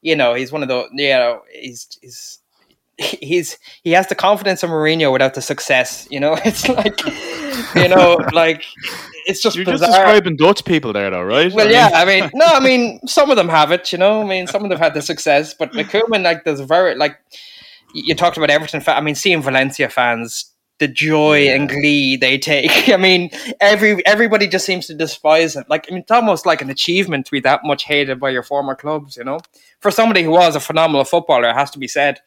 [0.00, 2.38] you know he's one of the you know he's he's
[2.98, 6.06] he's he has the confidence of Mourinho without the success.
[6.10, 7.00] You know, it's like
[7.74, 8.64] you know, like
[9.26, 9.88] it's just you're bizarre.
[9.88, 11.52] just describing Dutch people there, though, right?
[11.52, 14.22] Well, I yeah, I mean, no, I mean, some of them have it, you know.
[14.22, 17.18] I mean, some of them have had the success, but McCoolman, like, there's very like
[17.94, 18.82] you talked about Everton.
[18.86, 21.54] I mean, seeing Valencia fans, the joy yeah.
[21.54, 22.88] and glee they take.
[22.88, 23.30] I mean,
[23.60, 25.68] every everybody just seems to despise it.
[25.68, 28.42] Like, I mean, it's almost like an achievement to be that much hated by your
[28.42, 29.16] former clubs.
[29.16, 29.40] You know,
[29.80, 32.20] for somebody who was a phenomenal footballer, it has to be said.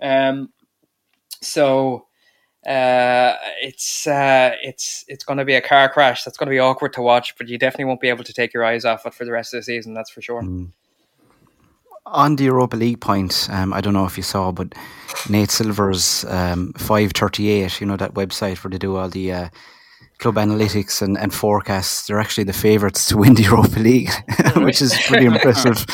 [0.00, 0.50] Um,
[1.40, 2.06] so
[2.66, 6.24] uh, it's uh, it's it's going to be a car crash.
[6.24, 8.54] That's going to be awkward to watch, but you definitely won't be able to take
[8.54, 9.92] your eyes off it for the rest of the season.
[9.92, 10.42] That's for sure.
[10.42, 10.70] Mm.
[12.06, 14.74] On the Europa League point, um, I don't know if you saw, but
[15.28, 17.80] Nate Silver's um, five thirty eight.
[17.80, 19.48] You know that website where they do all the uh,
[20.18, 22.06] club analytics and, and forecasts.
[22.06, 24.10] They're actually the favourites to win the Europa League,
[24.56, 25.84] which is pretty impressive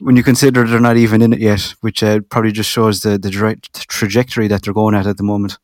[0.00, 1.74] when you consider they're not even in it yet.
[1.82, 5.22] Which uh, probably just shows the the direct trajectory that they're going at at the
[5.22, 5.56] moment.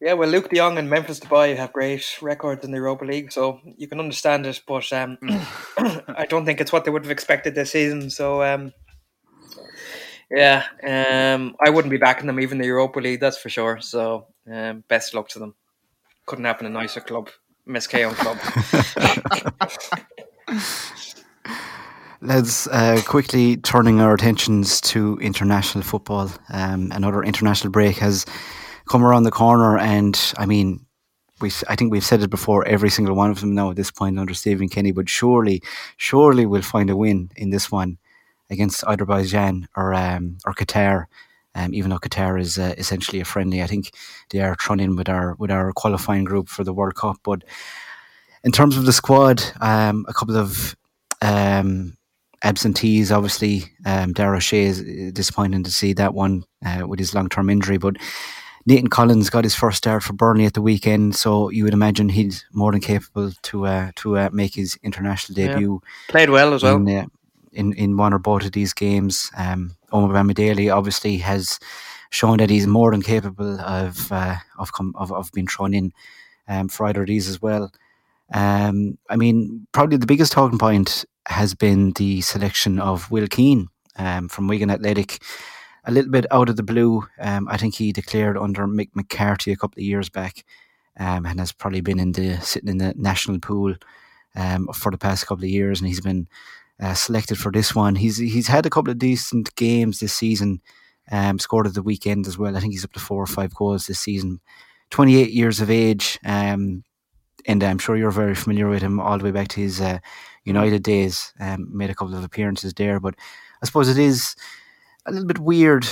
[0.00, 3.32] Yeah, well, Luuk De Jong and Memphis Depay have great records in the Europa League,
[3.32, 4.60] so you can understand it.
[4.66, 5.18] But um,
[5.76, 8.08] I don't think it's what they would have expected this season.
[8.10, 8.72] So um,
[10.30, 13.80] yeah, um, I wouldn't be backing them even the Europa League, that's for sure.
[13.80, 15.54] So um, best luck to them.
[16.26, 17.30] Couldn't happen a nicer club,
[17.66, 18.38] Mescayon club.
[22.20, 26.30] Let's uh, quickly turning our attentions to international football.
[26.52, 28.26] Um, another international break has
[28.88, 30.86] come around the corner, and I mean,
[31.40, 32.66] we I think we've said it before.
[32.66, 35.62] Every single one of them now at this point under Stephen Kenny, but surely,
[35.96, 37.98] surely we'll find a win in this one
[38.50, 41.06] against Azerbaijan or um, or Qatar.
[41.54, 43.92] Um, even though Qatar is uh, essentially a friendly, I think
[44.30, 47.18] they are thrown with our with our qualifying group for the World Cup.
[47.22, 47.42] But
[48.44, 50.76] in terms of the squad, um, a couple of
[51.22, 51.96] um,
[52.42, 53.10] absentees.
[53.10, 57.50] Obviously, um, Dara O'Shea is disappointing to see that one uh, with his long term
[57.50, 57.96] injury, but.
[58.68, 62.10] Nathan Collins got his first start for Burnley at the weekend, so you would imagine
[62.10, 65.80] he's more than capable to uh, to uh, make his international debut.
[65.82, 66.12] Yeah.
[66.12, 66.76] Played well as well.
[66.76, 67.06] In, uh,
[67.52, 69.30] in, in one or both of these games.
[69.38, 71.58] Um, Omar Daly obviously has
[72.10, 75.90] shown that he's more than capable of uh, of, com- of of being thrown in
[76.46, 77.72] um, for either of these as well.
[78.34, 83.68] Um, I mean, probably the biggest talking point has been the selection of Will Keane
[83.96, 85.22] um, from Wigan Athletic
[85.88, 87.04] a little bit out of the blue.
[87.18, 90.44] Um, I think he declared under Mick McCarthy a couple of years back,
[91.00, 93.74] um, and has probably been in the sitting in the national pool
[94.36, 96.28] um, for the past couple of years, and he's been
[96.78, 97.94] uh, selected for this one.
[97.94, 100.60] He's he's had a couple of decent games this season.
[101.10, 102.54] Um, scored at the weekend as well.
[102.54, 104.40] I think he's up to four or five goals this season.
[104.90, 106.84] Twenty eight years of age, um,
[107.46, 110.00] and I'm sure you're very familiar with him all the way back to his uh,
[110.44, 111.32] United days.
[111.40, 113.14] Um, made a couple of appearances there, but
[113.62, 114.36] I suppose it is
[115.06, 115.86] a little bit weird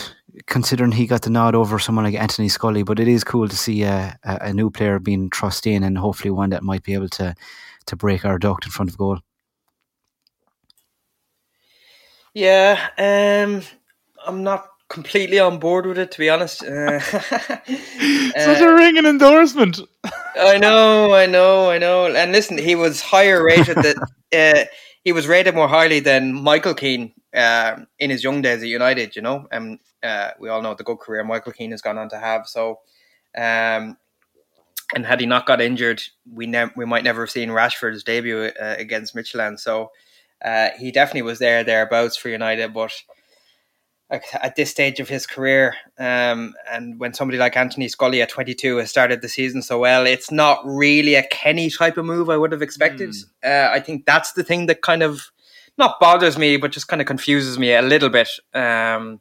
[0.47, 3.57] considering he got the nod over someone like Anthony Scully, but it is cool to
[3.57, 6.95] see a, a, a new player being trusted in and hopefully one that might be
[6.95, 7.35] able to
[7.87, 9.21] to break our duct in front of goal.
[12.35, 13.63] Yeah, um,
[14.27, 16.63] I'm not completely on board with it to be honest.
[16.63, 19.81] Uh, Such a ringing endorsement.
[20.39, 22.07] I know, I know, I know.
[22.07, 23.97] And listen, he was higher rated that
[24.33, 24.65] uh,
[25.03, 29.17] he was rated more highly than Michael Keane uh, in his young days at United,
[29.17, 32.09] you know, and uh, we all know the good career Michael Keane has gone on
[32.11, 32.47] to have.
[32.47, 32.81] So,
[33.37, 33.97] um,
[34.95, 36.03] and had he not got injured,
[36.33, 39.59] we ne- we might never have seen Rashford's debut uh, against Midtjylland.
[39.59, 39.91] So,
[40.45, 42.93] uh, he definitely was there thereabouts for United, but
[44.11, 48.77] at this stage of his career, um, and when somebody like Anthony Scully at 22
[48.77, 52.37] has started the season so well, it's not really a Kenny type of move I
[52.37, 53.11] would have expected.
[53.11, 53.25] Mm.
[53.45, 55.33] Uh, I think that's the thing that kind of
[55.79, 58.29] not bothers me, but just kind of confuses me a little bit.
[58.55, 59.21] Um,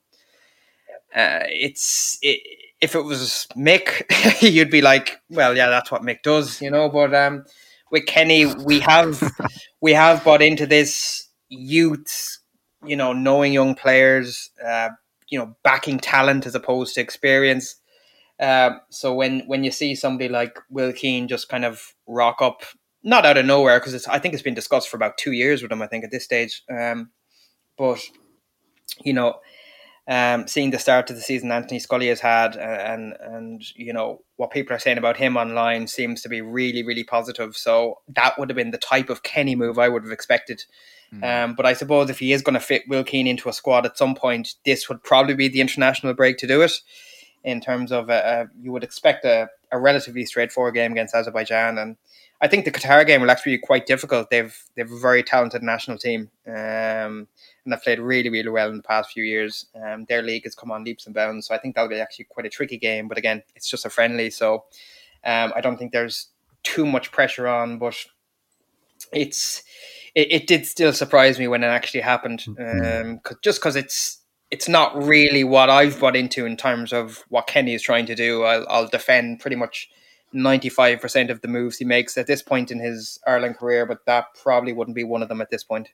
[1.13, 2.41] uh, it's it,
[2.81, 4.03] if it was Mick,
[4.41, 6.89] you'd be like, well, yeah, that's what Mick does, you know.
[6.89, 7.45] But um,
[7.91, 9.21] with Kenny, we have
[9.81, 12.39] we have bought into this youth,
[12.85, 14.89] you know, knowing young players, uh,
[15.29, 17.75] you know, backing talent as opposed to experience.
[18.39, 22.63] Uh, so when when you see somebody like Will Keane just kind of rock up
[23.05, 25.71] not out of nowhere because I think it's been discussed for about two years with
[25.71, 25.81] him.
[25.81, 27.11] I think at this stage, um,
[27.77, 27.99] but
[29.03, 29.35] you know,
[30.07, 34.23] um, seeing the start of the season Anthony Scully has had, and and you know
[34.37, 37.55] what people are saying about him online seems to be really really positive.
[37.55, 40.63] So that would have been the type of Kenny move I would have expected.
[41.13, 41.23] Mm.
[41.23, 43.85] Um, but I suppose if he is going to fit Will Keane into a squad
[43.85, 46.73] at some point, this would probably be the international break to do it.
[47.43, 51.95] In terms of, uh you would expect a, a relatively straightforward game against Azerbaijan, and
[52.41, 54.29] I think the Qatar game will actually be quite difficult.
[54.29, 57.27] They've they've a very talented national team, um, and
[57.67, 59.67] they've played really really well in the past few years.
[59.75, 62.25] Um, their league has come on leaps and bounds, so I think that'll be actually
[62.25, 63.07] quite a tricky game.
[63.07, 64.65] But again, it's just a friendly, so
[65.23, 66.27] um, I don't think there's
[66.63, 67.79] too much pressure on.
[67.79, 67.95] But
[69.13, 69.63] it's
[70.13, 73.09] it, it did still surprise me when it actually happened, mm-hmm.
[73.11, 74.19] um, cause, just because it's
[74.51, 78.15] it's not really what I've bought into in terms of what Kenny is trying to
[78.15, 78.43] do.
[78.43, 79.89] I'll, I'll defend pretty much
[80.35, 84.25] 95% of the moves he makes at this point in his Ireland career, but that
[84.41, 85.89] probably wouldn't be one of them at this point.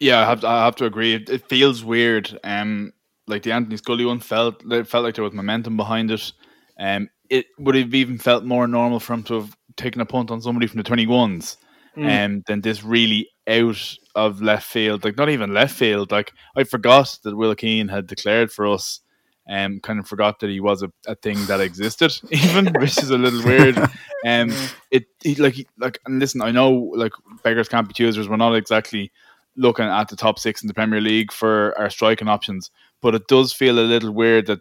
[0.00, 1.14] Yeah, I have to, I have to agree.
[1.14, 2.38] It, it feels weird.
[2.44, 2.92] Um,
[3.26, 6.32] like the Anthony Scully one felt it felt like there was momentum behind it.
[6.78, 10.30] Um, it would have even felt more normal for him to have taken a punt
[10.30, 11.58] on somebody from the twenty ones,
[11.96, 12.24] mm.
[12.24, 15.04] um, than this really out of left field.
[15.04, 16.10] Like not even left field.
[16.10, 19.00] Like I forgot that Will Keane had declared for us
[19.48, 23.10] um, kind of forgot that he was a, a thing that existed, even, which is
[23.10, 23.78] a little weird.
[24.26, 24.52] Um,
[24.90, 28.28] it he, like like and listen, I know like beggars can't be choosers.
[28.28, 29.10] We're not exactly
[29.56, 32.70] looking at the top six in the Premier League for our striking options,
[33.00, 34.60] but it does feel a little weird that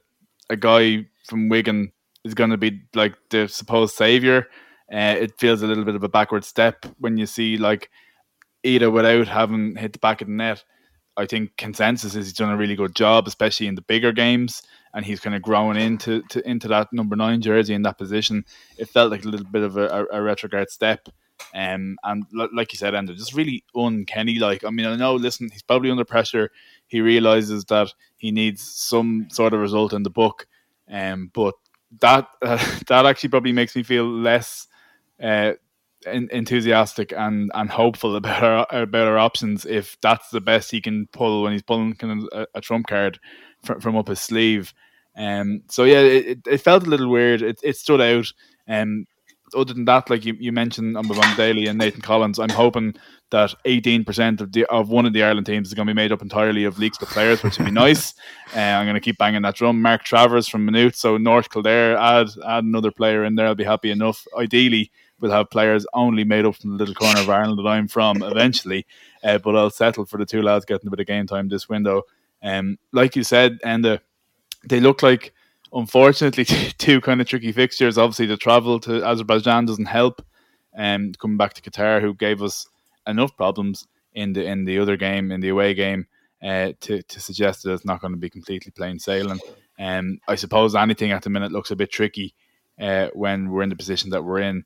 [0.49, 1.91] a guy from Wigan
[2.23, 4.47] is going to be like the supposed savior.
[4.91, 7.89] Uh, it feels a little bit of a backward step when you see like
[8.65, 10.63] Idah without having hit the back of the net.
[11.17, 14.61] I think consensus is he's done a really good job, especially in the bigger games,
[14.93, 18.45] and he's kind of growing into to, into that number nine jersey in that position.
[18.77, 21.09] It felt like a little bit of a, a, retrograde step,
[21.55, 24.35] um, and l- like you said, Enda, just really uncanny.
[24.35, 25.15] Like I mean, I know.
[25.15, 26.51] Listen, he's probably under pressure.
[26.85, 30.47] He realizes that he needs some sort of result in the book,
[30.89, 31.55] um, but
[31.99, 32.57] that uh,
[32.87, 34.67] that actually probably makes me feel less
[35.21, 35.53] uh,
[36.05, 40.81] in, enthusiastic and, and hopeful about our about our options if that's the best he
[40.81, 43.19] can pull when he's pulling kind of a, a trump card
[43.63, 44.73] from, from up his sleeve.
[45.17, 47.41] Um, so yeah, it, it felt a little weird.
[47.41, 48.31] It, it stood out.
[48.67, 49.05] Um,
[49.55, 52.95] other than that, like you, you mentioned on Bob Daly and Nathan Collins, I'm hoping
[53.29, 56.11] that 18% of the of one of the Ireland teams is going to be made
[56.11, 58.13] up entirely of leagues with players, which would be nice.
[58.55, 59.81] Uh, I'm going to keep banging that drum.
[59.81, 63.45] Mark Travers from Maynooth, so North Kildare, add add another player in there.
[63.45, 64.25] I'll be happy enough.
[64.37, 64.89] Ideally,
[65.19, 68.21] we'll have players only made up from the little corner of Ireland that I'm from
[68.23, 68.85] eventually,
[69.23, 71.69] uh, but I'll settle for the two lads getting a bit of game time this
[71.69, 72.03] window.
[72.43, 74.01] Um, like you said, and the,
[74.63, 75.33] they look like
[75.73, 76.45] unfortunately
[76.77, 77.97] two kind of tricky fixtures.
[77.97, 80.23] Obviously, the travel to Azerbaijan doesn't help.
[80.77, 82.67] Um, coming back to Qatar, who gave us
[83.07, 86.05] enough problems in the in the other game, in the away game,
[86.43, 89.39] uh, to to suggest that it's not going to be completely plain sailing.
[89.79, 92.35] Um, I suppose anything at the minute looks a bit tricky
[92.79, 94.63] uh, when we're in the position that we're in.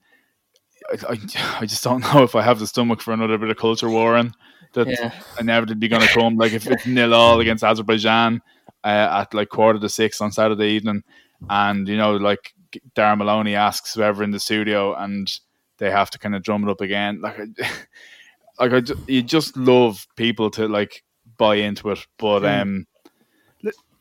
[1.08, 1.20] I,
[1.60, 4.34] I, just don't know if I have the stomach for another bit of culture warring
[4.74, 5.12] that's yeah.
[5.40, 6.38] inevitably going to come.
[6.38, 8.42] Like if it's nil all against Azerbaijan
[8.84, 11.04] uh, at like quarter to six on Saturday evening,
[11.50, 12.54] and you know like
[12.96, 15.32] Darragh Maloney asks whoever in the studio, and
[15.78, 17.22] they have to kind of drum it up again.
[17.22, 17.38] Like,
[18.60, 21.04] like I, you just love people to like
[21.38, 22.62] buy into it, but mm.
[22.62, 22.86] um,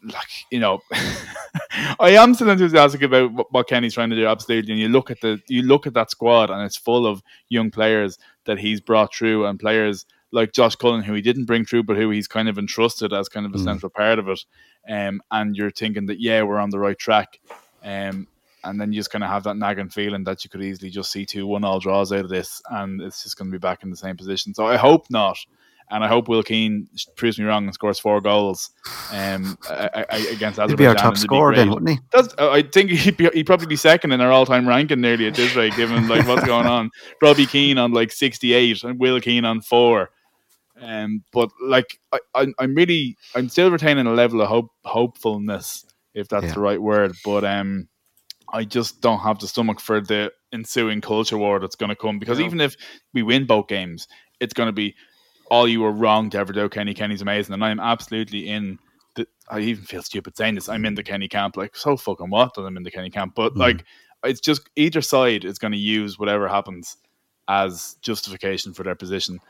[0.03, 0.83] like you know,
[2.01, 4.27] I am still enthusiastic about what, what, Kenny's trying to do.
[4.27, 7.23] Absolutely, and you look at the you look at that squad, and it's full of
[7.49, 11.65] young players that he's brought through, and players like Josh Cullen, who he didn't bring
[11.65, 13.65] through, but who he's kind of entrusted as kind of a mm.
[13.65, 14.45] central part of it.
[14.89, 17.41] Um, and you're thinking that yeah, we're on the right track.
[17.83, 18.27] Um,
[18.63, 21.11] and then you just kind of have that nagging feeling that you could easily just
[21.11, 23.83] see two one all draws out of this, and it's just going to be back
[23.83, 24.55] in the same position.
[24.55, 25.39] So I hope not
[25.91, 28.71] and I hope Will Keane proves me wrong and scores four goals
[29.13, 30.69] um, against Azerbaijan.
[30.69, 31.99] He'd be our top scorer then, wouldn't he?
[32.13, 35.35] That's, I think he'd, be, he'd probably be second in our all-time ranking nearly at
[35.35, 36.91] this rate, given like what's going on.
[37.23, 40.11] Robbie Keane on like sixty-eight and Will Keane on four.
[40.81, 45.85] Um, but like I, I, am really, I'm still retaining a level of hope, hopefulness,
[46.15, 46.55] if that's yeah.
[46.55, 47.17] the right word.
[47.25, 47.89] But um,
[48.53, 52.19] I just don't have the stomach for the ensuing culture war that's going to come
[52.19, 52.77] because even if
[53.13, 54.09] we win both games,
[54.41, 54.95] it's going to be
[55.51, 56.95] all you were wrong to ever do Kenny.
[56.95, 58.79] Kenny's amazing, and I'm absolutely in.
[59.17, 60.69] The, I even feel stupid saying this.
[60.69, 61.57] I'm in the Kenny camp.
[61.57, 63.59] Like so fucking what that I'm in the Kenny camp, but mm.
[63.59, 63.85] like
[64.25, 66.97] it's just either side is going to use whatever happens
[67.49, 69.41] as justification for their position,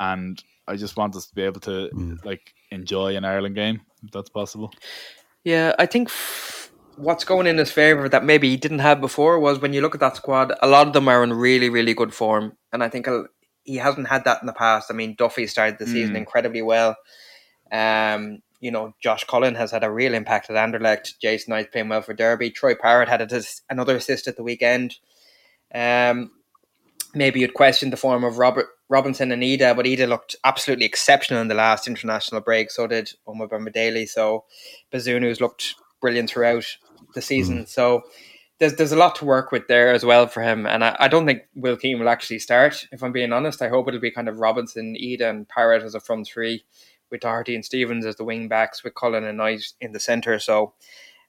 [0.00, 2.24] and I just want us to be able to mm.
[2.24, 4.72] like enjoy an Ireland game if that's possible.
[5.44, 6.08] Yeah, I think.
[6.08, 9.80] F- what's going in his favor that maybe he didn't have before was when you
[9.80, 12.84] look at that squad, a lot of them are in really, really good form, and
[12.84, 13.08] I think
[13.70, 14.90] he hasn't had that in the past.
[14.90, 16.18] I mean, Duffy started the season mm.
[16.18, 16.96] incredibly well.
[17.70, 21.20] Um, you know, Josh Cullen has had a real impact at Anderlecht.
[21.22, 22.50] Jason Knight playing well for Derby.
[22.50, 23.32] Troy Parrott had
[23.70, 24.96] another assist at the weekend.
[25.72, 26.32] Um,
[27.14, 31.40] maybe you'd question the form of Robert Robinson and Idah, but Idah looked absolutely exceptional
[31.40, 32.72] in the last international break.
[32.72, 34.04] So did Omar Daly.
[34.04, 34.46] So
[34.92, 36.66] Bazunu's looked brilliant throughout
[37.14, 37.60] the season.
[37.60, 37.68] Mm.
[37.68, 38.02] So
[38.60, 41.08] there's there's a lot to work with there as well for him, and I, I
[41.08, 42.86] don't think Will Keane will actually start.
[42.92, 45.94] If I'm being honest, I hope it'll be kind of Robinson, Idah, and Parrott as
[45.94, 46.64] a front three,
[47.10, 50.38] with Doherty and Stevens as the wing backs, with Cullen and Knight in the centre.
[50.38, 50.74] So,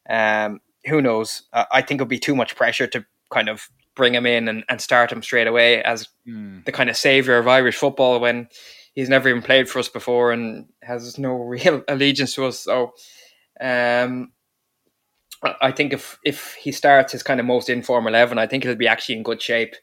[0.09, 1.43] um, who knows?
[1.53, 4.65] Uh, I think it'll be too much pressure to kind of bring him in and,
[4.67, 6.63] and start him straight away as mm.
[6.65, 8.47] the kind of savior of Irish football when
[8.93, 12.59] he's never even played for us before and has no real allegiance to us.
[12.59, 12.91] So,
[13.61, 14.33] um,
[15.43, 18.75] I think if if he starts his kind of most informal eleven, I think he'll
[18.75, 19.75] be actually in good shape.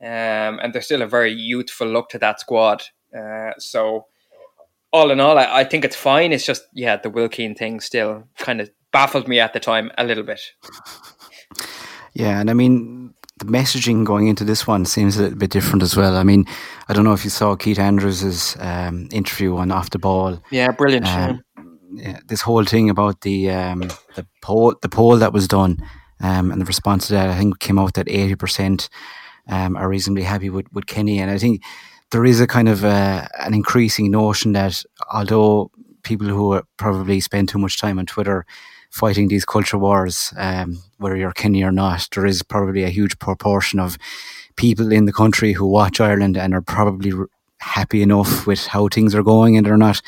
[0.00, 2.82] Um, and there's still a very youthful look to that squad.
[3.16, 4.06] Uh, so
[4.92, 6.32] all in all, I, I, think it's fine.
[6.32, 9.90] It's just yeah, the Will Keane thing still kind of baffled me at the time
[9.98, 10.40] a little bit.
[12.14, 15.82] Yeah, and I mean the messaging going into this one seems a little bit different
[15.82, 16.16] as well.
[16.16, 16.44] I mean,
[16.88, 20.42] I don't know if you saw Keith Andrews's um, interview on Off the Ball.
[20.50, 21.06] Yeah, brilliant.
[21.06, 21.36] Um, yeah,
[22.26, 23.80] this whole thing about the um,
[24.14, 25.78] the poll the poll that was done
[26.20, 28.88] um, and the response to that, I think came out that eighty percent
[29.48, 31.62] um, are reasonably happy with, with Kenny, and I think
[32.10, 34.82] there is a kind of uh, an increasing notion that
[35.12, 35.70] although
[36.02, 38.46] people who probably spend too much time on Twitter
[38.90, 42.08] fighting these culture wars, um, whether you're Kenny or not.
[42.14, 43.98] There is probably a huge proportion of
[44.56, 47.12] people in the country who watch Ireland and are probably
[47.58, 50.00] happy enough with how things are going, and they're not,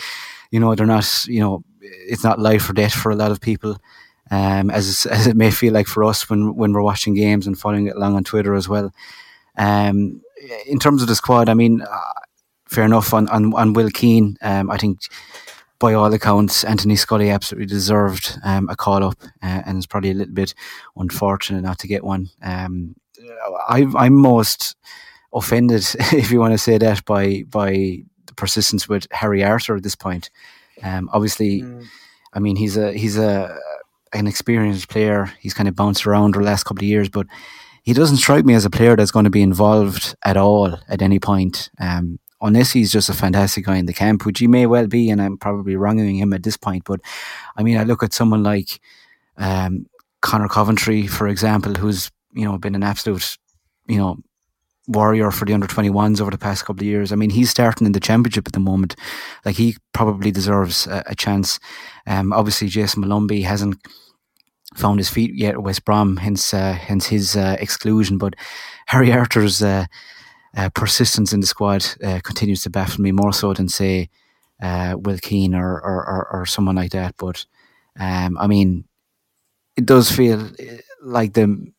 [0.51, 3.41] you know, they're not, you know, it's not life or death for a lot of
[3.41, 3.79] people.
[4.31, 7.59] Um, as as it may feel like for us when when we're watching games and
[7.59, 8.93] following it along on Twitter as well.
[9.57, 10.23] Um,
[10.67, 12.01] in terms of the squad, I mean, uh,
[12.69, 14.37] fair enough on on, on Will Keane.
[14.41, 15.01] Um, I think
[15.81, 20.11] by all accounts, Anthony Scully absolutely deserved um, a call up, uh, and it's probably
[20.11, 20.55] a little bit
[20.97, 22.29] unfortunate not to get one.
[22.43, 22.95] Um,
[23.69, 24.77] I, I'm most
[25.33, 29.83] offended, if you want to say that, by by the persistence with Harry Arter at
[29.83, 30.31] this point.
[30.83, 31.85] Um, obviously, mm.
[32.33, 33.59] I mean he's a he's a
[34.13, 35.33] an experienced player.
[35.41, 37.27] He's kind of bounced around the last couple of years, but
[37.83, 41.03] he doesn't strike me as a player that's going to be involved at all at
[41.03, 41.71] any point.
[41.79, 45.11] Um, unless he's just a fantastic guy in the camp, which he may well be,
[45.11, 46.85] and I'm probably wronging him at this point.
[46.85, 47.01] But
[47.57, 48.81] I mean, I look at someone like
[49.37, 49.87] um,
[50.23, 53.37] Conor Coventry, for example, who's you know been an absolute
[53.87, 54.19] you know
[54.91, 57.13] warrior for the under 21s over the past couple of years.
[57.13, 58.97] I mean, he's starting in the championship at the moment.
[59.45, 61.61] Like he probably deserves a, a chance.
[62.07, 63.79] Um, obviously, Jason Molumby hasn't
[64.75, 68.19] found his feet yet at West Brom, hence uh, hence his uh, exclusion.
[68.19, 68.35] But
[68.87, 69.87] Harry Arter's uh,
[70.57, 74.09] uh, persistence in the squad uh, continues to baffle me more so than say
[74.63, 77.15] uh, Will Keane or, or, or, or someone like that.
[77.17, 77.47] But
[77.99, 78.85] um, I mean,
[79.77, 80.51] it does feel
[81.03, 81.73] like the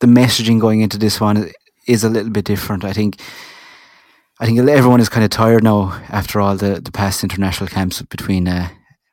[0.00, 1.50] the messaging going into this one
[1.90, 2.84] is a little bit different.
[2.84, 3.20] I think.
[4.42, 8.00] I think everyone is kind of tired now after all the, the past international camps
[8.00, 8.70] between uh,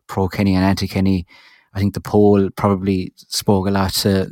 [0.08, 1.26] pro Kenny and anti Kenny.
[1.74, 4.32] I think the poll probably spoke a lot to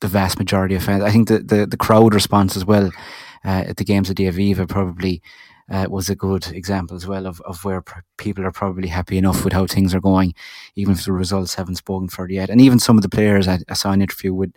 [0.00, 1.02] the vast majority of fans.
[1.02, 2.90] I think the, the, the crowd response as well
[3.44, 5.22] uh, at the games of the Aviva probably
[5.70, 9.16] uh, was a good example as well of, of where pr- people are probably happy
[9.16, 10.34] enough with how things are going,
[10.74, 12.50] even if the results haven't spoken for it yet.
[12.50, 14.52] And even some of the players, I, I saw an interview with,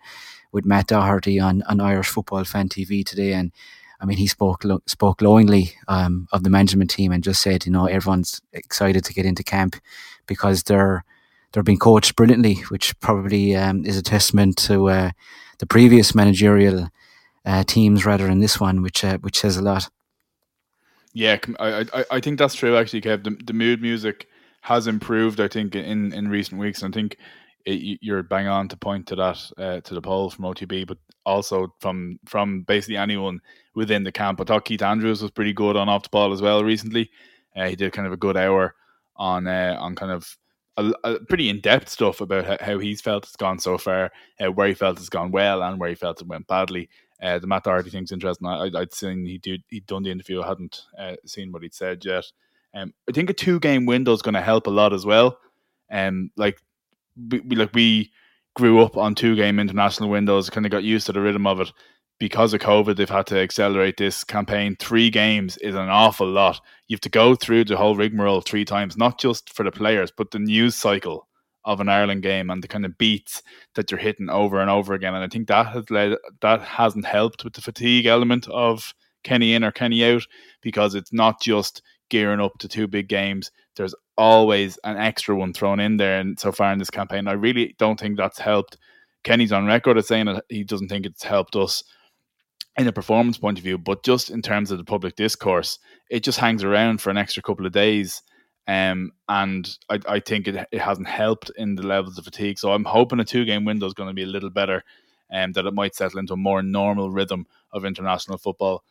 [0.55, 3.51] with Matt Doherty on, on Irish Football Fan TV today, and
[3.99, 7.65] I mean, he spoke lo- spoke glowingly um, of the management team and just said,
[7.65, 9.75] you know, everyone's excited to get into camp
[10.27, 11.03] because they're
[11.51, 15.11] they're being coached brilliantly, which probably um, is a testament to uh,
[15.59, 16.89] the previous managerial
[17.45, 19.89] uh, teams rather than this one, which uh, which says a lot.
[21.13, 22.77] Yeah, I, I, I think that's true.
[22.77, 24.27] Actually, Kev, the, the mood music
[24.61, 25.41] has improved.
[25.41, 26.81] I think in, in recent weeks.
[26.81, 27.17] I think
[27.65, 30.97] it, you're bang on to point to that uh, to the poll from OTB, but
[31.25, 33.39] also from from basically anyone
[33.73, 34.39] within the camp.
[34.39, 37.09] I thought Keith Andrews was pretty good on off the ball as well recently.
[37.55, 38.75] Uh, he did kind of a good hour
[39.15, 40.37] on uh, on kind of
[40.77, 44.11] a, a pretty in depth stuff about how, how, he's felt it's gone so far,
[44.39, 46.89] uh, where he felt it's gone well, and where he felt it went badly.
[47.21, 48.47] Uh, the Matt Doherty thing's interesting.
[48.47, 50.41] I, would seen he did he'd done the interview.
[50.41, 52.25] I hadn't uh, seen what he'd said yet.
[52.73, 55.39] Um, I think a two game window is going to help a lot as well.
[55.89, 56.61] Um, like
[57.17, 58.11] we, we like we
[58.55, 61.59] grew up on two game international windows, kind of got used to the rhythm of
[61.59, 61.71] it
[62.19, 64.75] because of COVID, they've had to accelerate this campaign.
[64.79, 66.61] Three games is an awful lot.
[66.87, 70.11] You have to go through the whole rigmarole three times, not just for the players,
[70.15, 71.27] but the news cycle
[71.65, 73.41] of an Ireland game and the kind of beats
[73.73, 75.13] that you're hitting over and over again.
[75.13, 78.93] And I think that has led that hasn't helped with the fatigue element of
[79.23, 80.23] Kenny in or Kenny out
[80.61, 83.51] because it's not just gearing up to two big games.
[83.75, 86.19] There's always an extra one thrown in there.
[86.19, 88.77] And so far in this campaign, I really don't think that's helped.
[89.23, 91.83] Kenny's on record as saying that he doesn't think it's helped us
[92.77, 96.23] in a performance point of view, but just in terms of the public discourse, it
[96.23, 98.21] just hangs around for an extra couple of days.
[98.67, 102.59] Um, and I, I think it, it hasn't helped in the levels of fatigue.
[102.59, 104.83] So I'm hoping a two game window is going to be a little better
[105.29, 108.83] and um, that it might settle into a more normal rhythm of international football.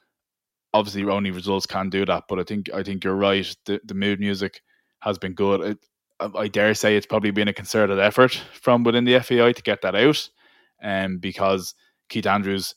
[0.72, 3.54] Obviously, only results can do that, but I think I think you're right.
[3.66, 4.60] The, the mood music
[5.04, 5.60] has been good.
[5.60, 5.78] It,
[6.20, 9.82] I dare say it's probably been a concerted effort from within the FAI to get
[9.82, 10.28] that out,
[10.82, 11.74] um, because
[12.08, 12.74] Keith Andrews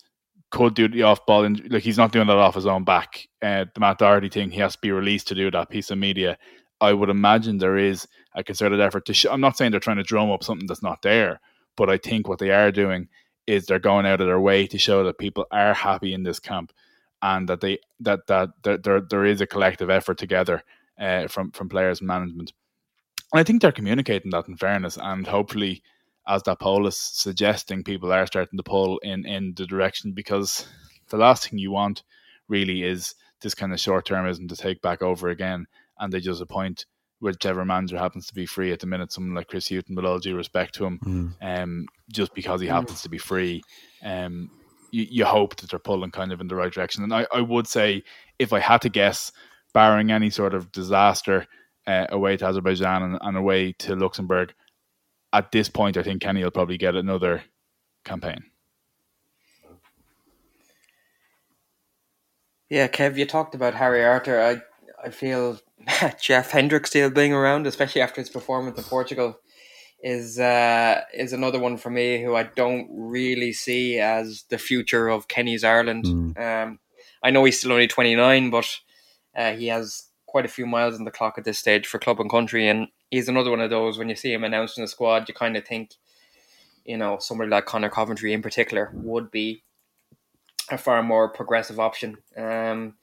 [0.51, 3.27] could do the off ball and like he's not doing that off his own back.
[3.41, 5.97] Uh, the Matt Doherty thing, he has to be released to do that piece of
[5.97, 6.38] media.
[6.81, 9.14] I would imagine there is a concerted effort to.
[9.14, 11.39] Sh- I'm not saying they're trying to drum up something that's not there,
[11.76, 13.07] but I think what they are doing
[13.45, 16.39] is they're going out of their way to show that people are happy in this
[16.39, 16.73] camp
[17.22, 20.64] and that they that that, that there there is a collective effort together
[20.99, 22.53] uh, from from players and management.
[23.34, 25.82] And I think they're communicating that in fairness, and hopefully
[26.28, 30.68] as that poll is suggesting, people are starting to pull in in the direction because
[31.10, 32.03] the last thing you want
[32.48, 35.68] really is this kind of short termism to take back over again,
[35.99, 36.86] and they just appoint
[37.19, 40.19] whichever manager happens to be free at the minute, someone like Chris Hughton, with all
[40.19, 41.34] due respect to him, mm.
[41.41, 43.64] um, just because he happens to be free,
[44.03, 44.52] um,
[44.91, 47.03] you, you hope that they're pulling kind of in the right direction.
[47.03, 48.03] And I, I would say,
[48.38, 49.32] if I had to guess,
[49.73, 51.48] barring any sort of disaster
[51.85, 54.53] uh, away to Azerbaijan and, and away to Luxembourg,
[55.34, 57.44] at this point, I think Kenny will probably get another
[58.03, 58.44] campaign.
[62.69, 64.41] Yeah, Kev, you talked about Harry Arter.
[64.41, 64.61] I
[65.06, 65.60] I feel
[66.22, 69.39] Jeff Hendrick still being around, especially after his performance in Portugal,
[70.02, 75.07] is uh, is another one for me who I don't really see as the future
[75.07, 76.06] of Kenny's Ireland.
[76.06, 76.39] Mm.
[76.39, 76.80] Um,
[77.23, 78.80] I know he's still only twenty nine, but
[79.38, 82.19] uh, he has quite a few miles on the clock at this stage for club
[82.19, 83.97] and country, and he's another one of those.
[83.97, 85.91] When you see him announced in the squad, you kind of think,
[86.84, 89.64] you know, somebody like Conor Coventry in particular would be
[90.69, 92.18] a far more progressive option.
[92.35, 92.95] Um,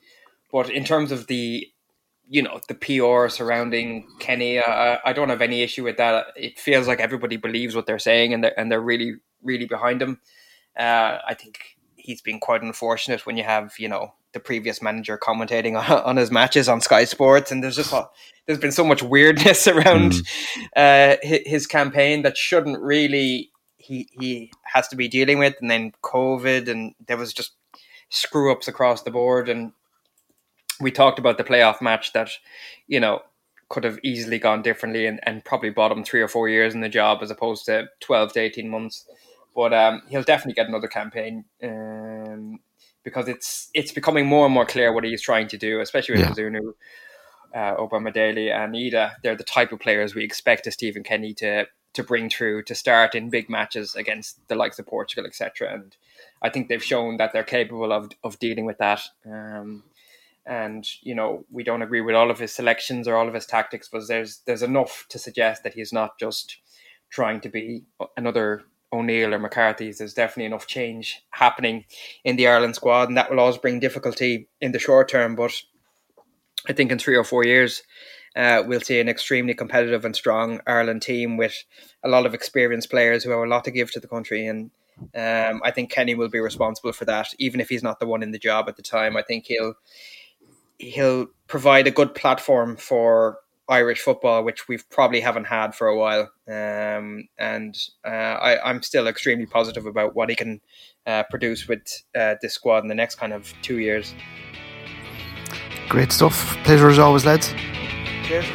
[0.52, 1.66] but in terms of the
[2.28, 4.58] you know the PR surrounding Kenny.
[4.58, 6.26] I, I don't have any issue with that.
[6.36, 10.00] It feels like everybody believes what they're saying, and they're and they're really really behind
[10.00, 10.20] him.
[10.78, 15.16] Uh, I think he's been quite unfortunate when you have you know the previous manager
[15.16, 18.08] commentating on, on his matches on Sky Sports, and there's just a,
[18.46, 20.26] there's been so much weirdness around mm.
[20.76, 25.70] uh, his, his campaign that shouldn't really he he has to be dealing with, and
[25.70, 27.52] then COVID, and there was just
[28.10, 29.72] screw ups across the board, and
[30.80, 32.30] we talked about the playoff match that
[32.86, 33.22] you know
[33.70, 36.80] could have easily gone differently and, and probably bought him three or four years in
[36.80, 39.06] the job as opposed to 12 to 18 months
[39.54, 42.58] but um, he'll definitely get another campaign um,
[43.04, 46.26] because it's it's becoming more and more clear what he's trying to do especially with
[46.26, 46.32] yeah.
[46.32, 46.72] Zunu
[47.54, 51.34] uh, Obama Daly, and Idah they're the type of players we expect a Stephen Kenny
[51.34, 55.72] to to bring through to start in big matches against the likes of Portugal etc
[55.72, 55.96] and
[56.44, 59.00] I think they've shown that they're capable of, of dealing with that.
[59.26, 59.82] Um,
[60.46, 63.46] and you know we don't agree with all of his selections or all of his
[63.46, 66.58] tactics, but there's there's enough to suggest that he's not just
[67.08, 67.84] trying to be
[68.18, 68.62] another
[68.94, 69.92] O'Neill or McCarthy.
[69.92, 71.84] There's definitely enough change happening
[72.24, 75.34] in the Ireland squad, and that will always bring difficulty in the short term.
[75.34, 75.60] But
[76.68, 77.82] I think in three or four years,
[78.36, 81.64] uh, we'll see an extremely competitive and strong Ireland team with
[82.02, 84.46] a lot of experienced players who have a lot to give to the country.
[84.46, 84.70] And
[85.14, 88.22] um, I think Kenny will be responsible for that, even if he's not the one
[88.22, 89.16] in the job at the time.
[89.16, 89.74] I think he'll
[90.78, 93.38] he'll provide a good platform for
[93.68, 96.30] Irish football, which we've probably haven't had for a while.
[96.48, 100.60] Um, and uh, I, am still extremely positive about what he can
[101.06, 101.82] uh, produce with
[102.14, 104.14] uh, this squad in the next kind of two years.
[105.88, 106.58] Great stuff.
[106.64, 107.54] Pleasure as always, lads.
[108.24, 108.46] Cheers.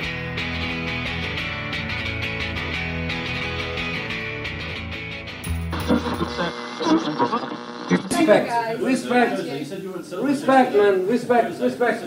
[7.89, 9.41] Respect, respect,
[10.21, 12.03] respect, man, respect, respect,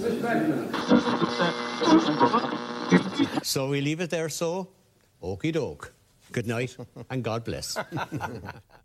[0.00, 1.66] respect, man.
[3.42, 4.68] So we leave it there, so.
[5.22, 5.92] okey doke.
[6.32, 6.76] Good night,
[7.10, 7.76] and God bless.